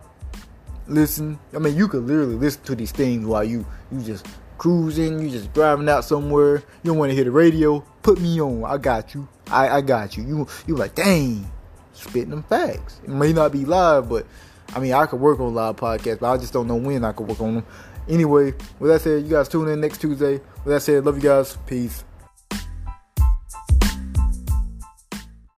listen. 0.86 1.38
I 1.54 1.58
mean, 1.58 1.76
you 1.76 1.88
could 1.88 2.04
literally 2.04 2.36
listen 2.36 2.62
to 2.62 2.74
these 2.74 2.90
things 2.90 3.26
while 3.26 3.44
you 3.44 3.66
you 3.92 4.00
just 4.00 4.26
cruising, 4.56 5.20
you 5.20 5.28
just 5.28 5.52
driving 5.52 5.90
out 5.90 6.06
somewhere. 6.06 6.54
You 6.54 6.62
don't 6.84 6.96
want 6.96 7.10
to 7.10 7.14
hear 7.14 7.24
the 7.24 7.30
radio. 7.30 7.80
Put 8.00 8.18
me 8.18 8.40
on. 8.40 8.64
I 8.64 8.78
got 8.78 9.14
you. 9.14 9.28
I, 9.50 9.68
I 9.68 9.80
got 9.82 10.16
you. 10.16 10.22
You 10.22 10.46
you 10.66 10.74
like, 10.74 10.94
dang, 10.94 11.52
spitting 11.92 12.30
them 12.30 12.44
facts. 12.44 12.98
It 13.04 13.10
may 13.10 13.34
not 13.34 13.52
be 13.52 13.66
live, 13.66 14.08
but 14.08 14.26
I 14.74 14.80
mean, 14.80 14.94
I 14.94 15.04
could 15.04 15.20
work 15.20 15.38
on 15.38 15.54
live 15.54 15.76
podcasts, 15.76 16.20
but 16.20 16.32
I 16.32 16.38
just 16.38 16.54
don't 16.54 16.66
know 16.66 16.76
when 16.76 17.04
I 17.04 17.12
could 17.12 17.28
work 17.28 17.42
on 17.42 17.56
them. 17.56 17.66
Anyway, 18.08 18.54
with 18.78 18.90
that 18.90 19.02
said, 19.02 19.22
you 19.22 19.28
guys 19.28 19.50
tune 19.50 19.68
in 19.68 19.82
next 19.82 20.00
Tuesday. 20.00 20.40
With 20.64 20.72
that 20.72 20.80
said, 20.80 21.04
love 21.04 21.16
you 21.16 21.28
guys. 21.28 21.58
Peace. 21.66 22.04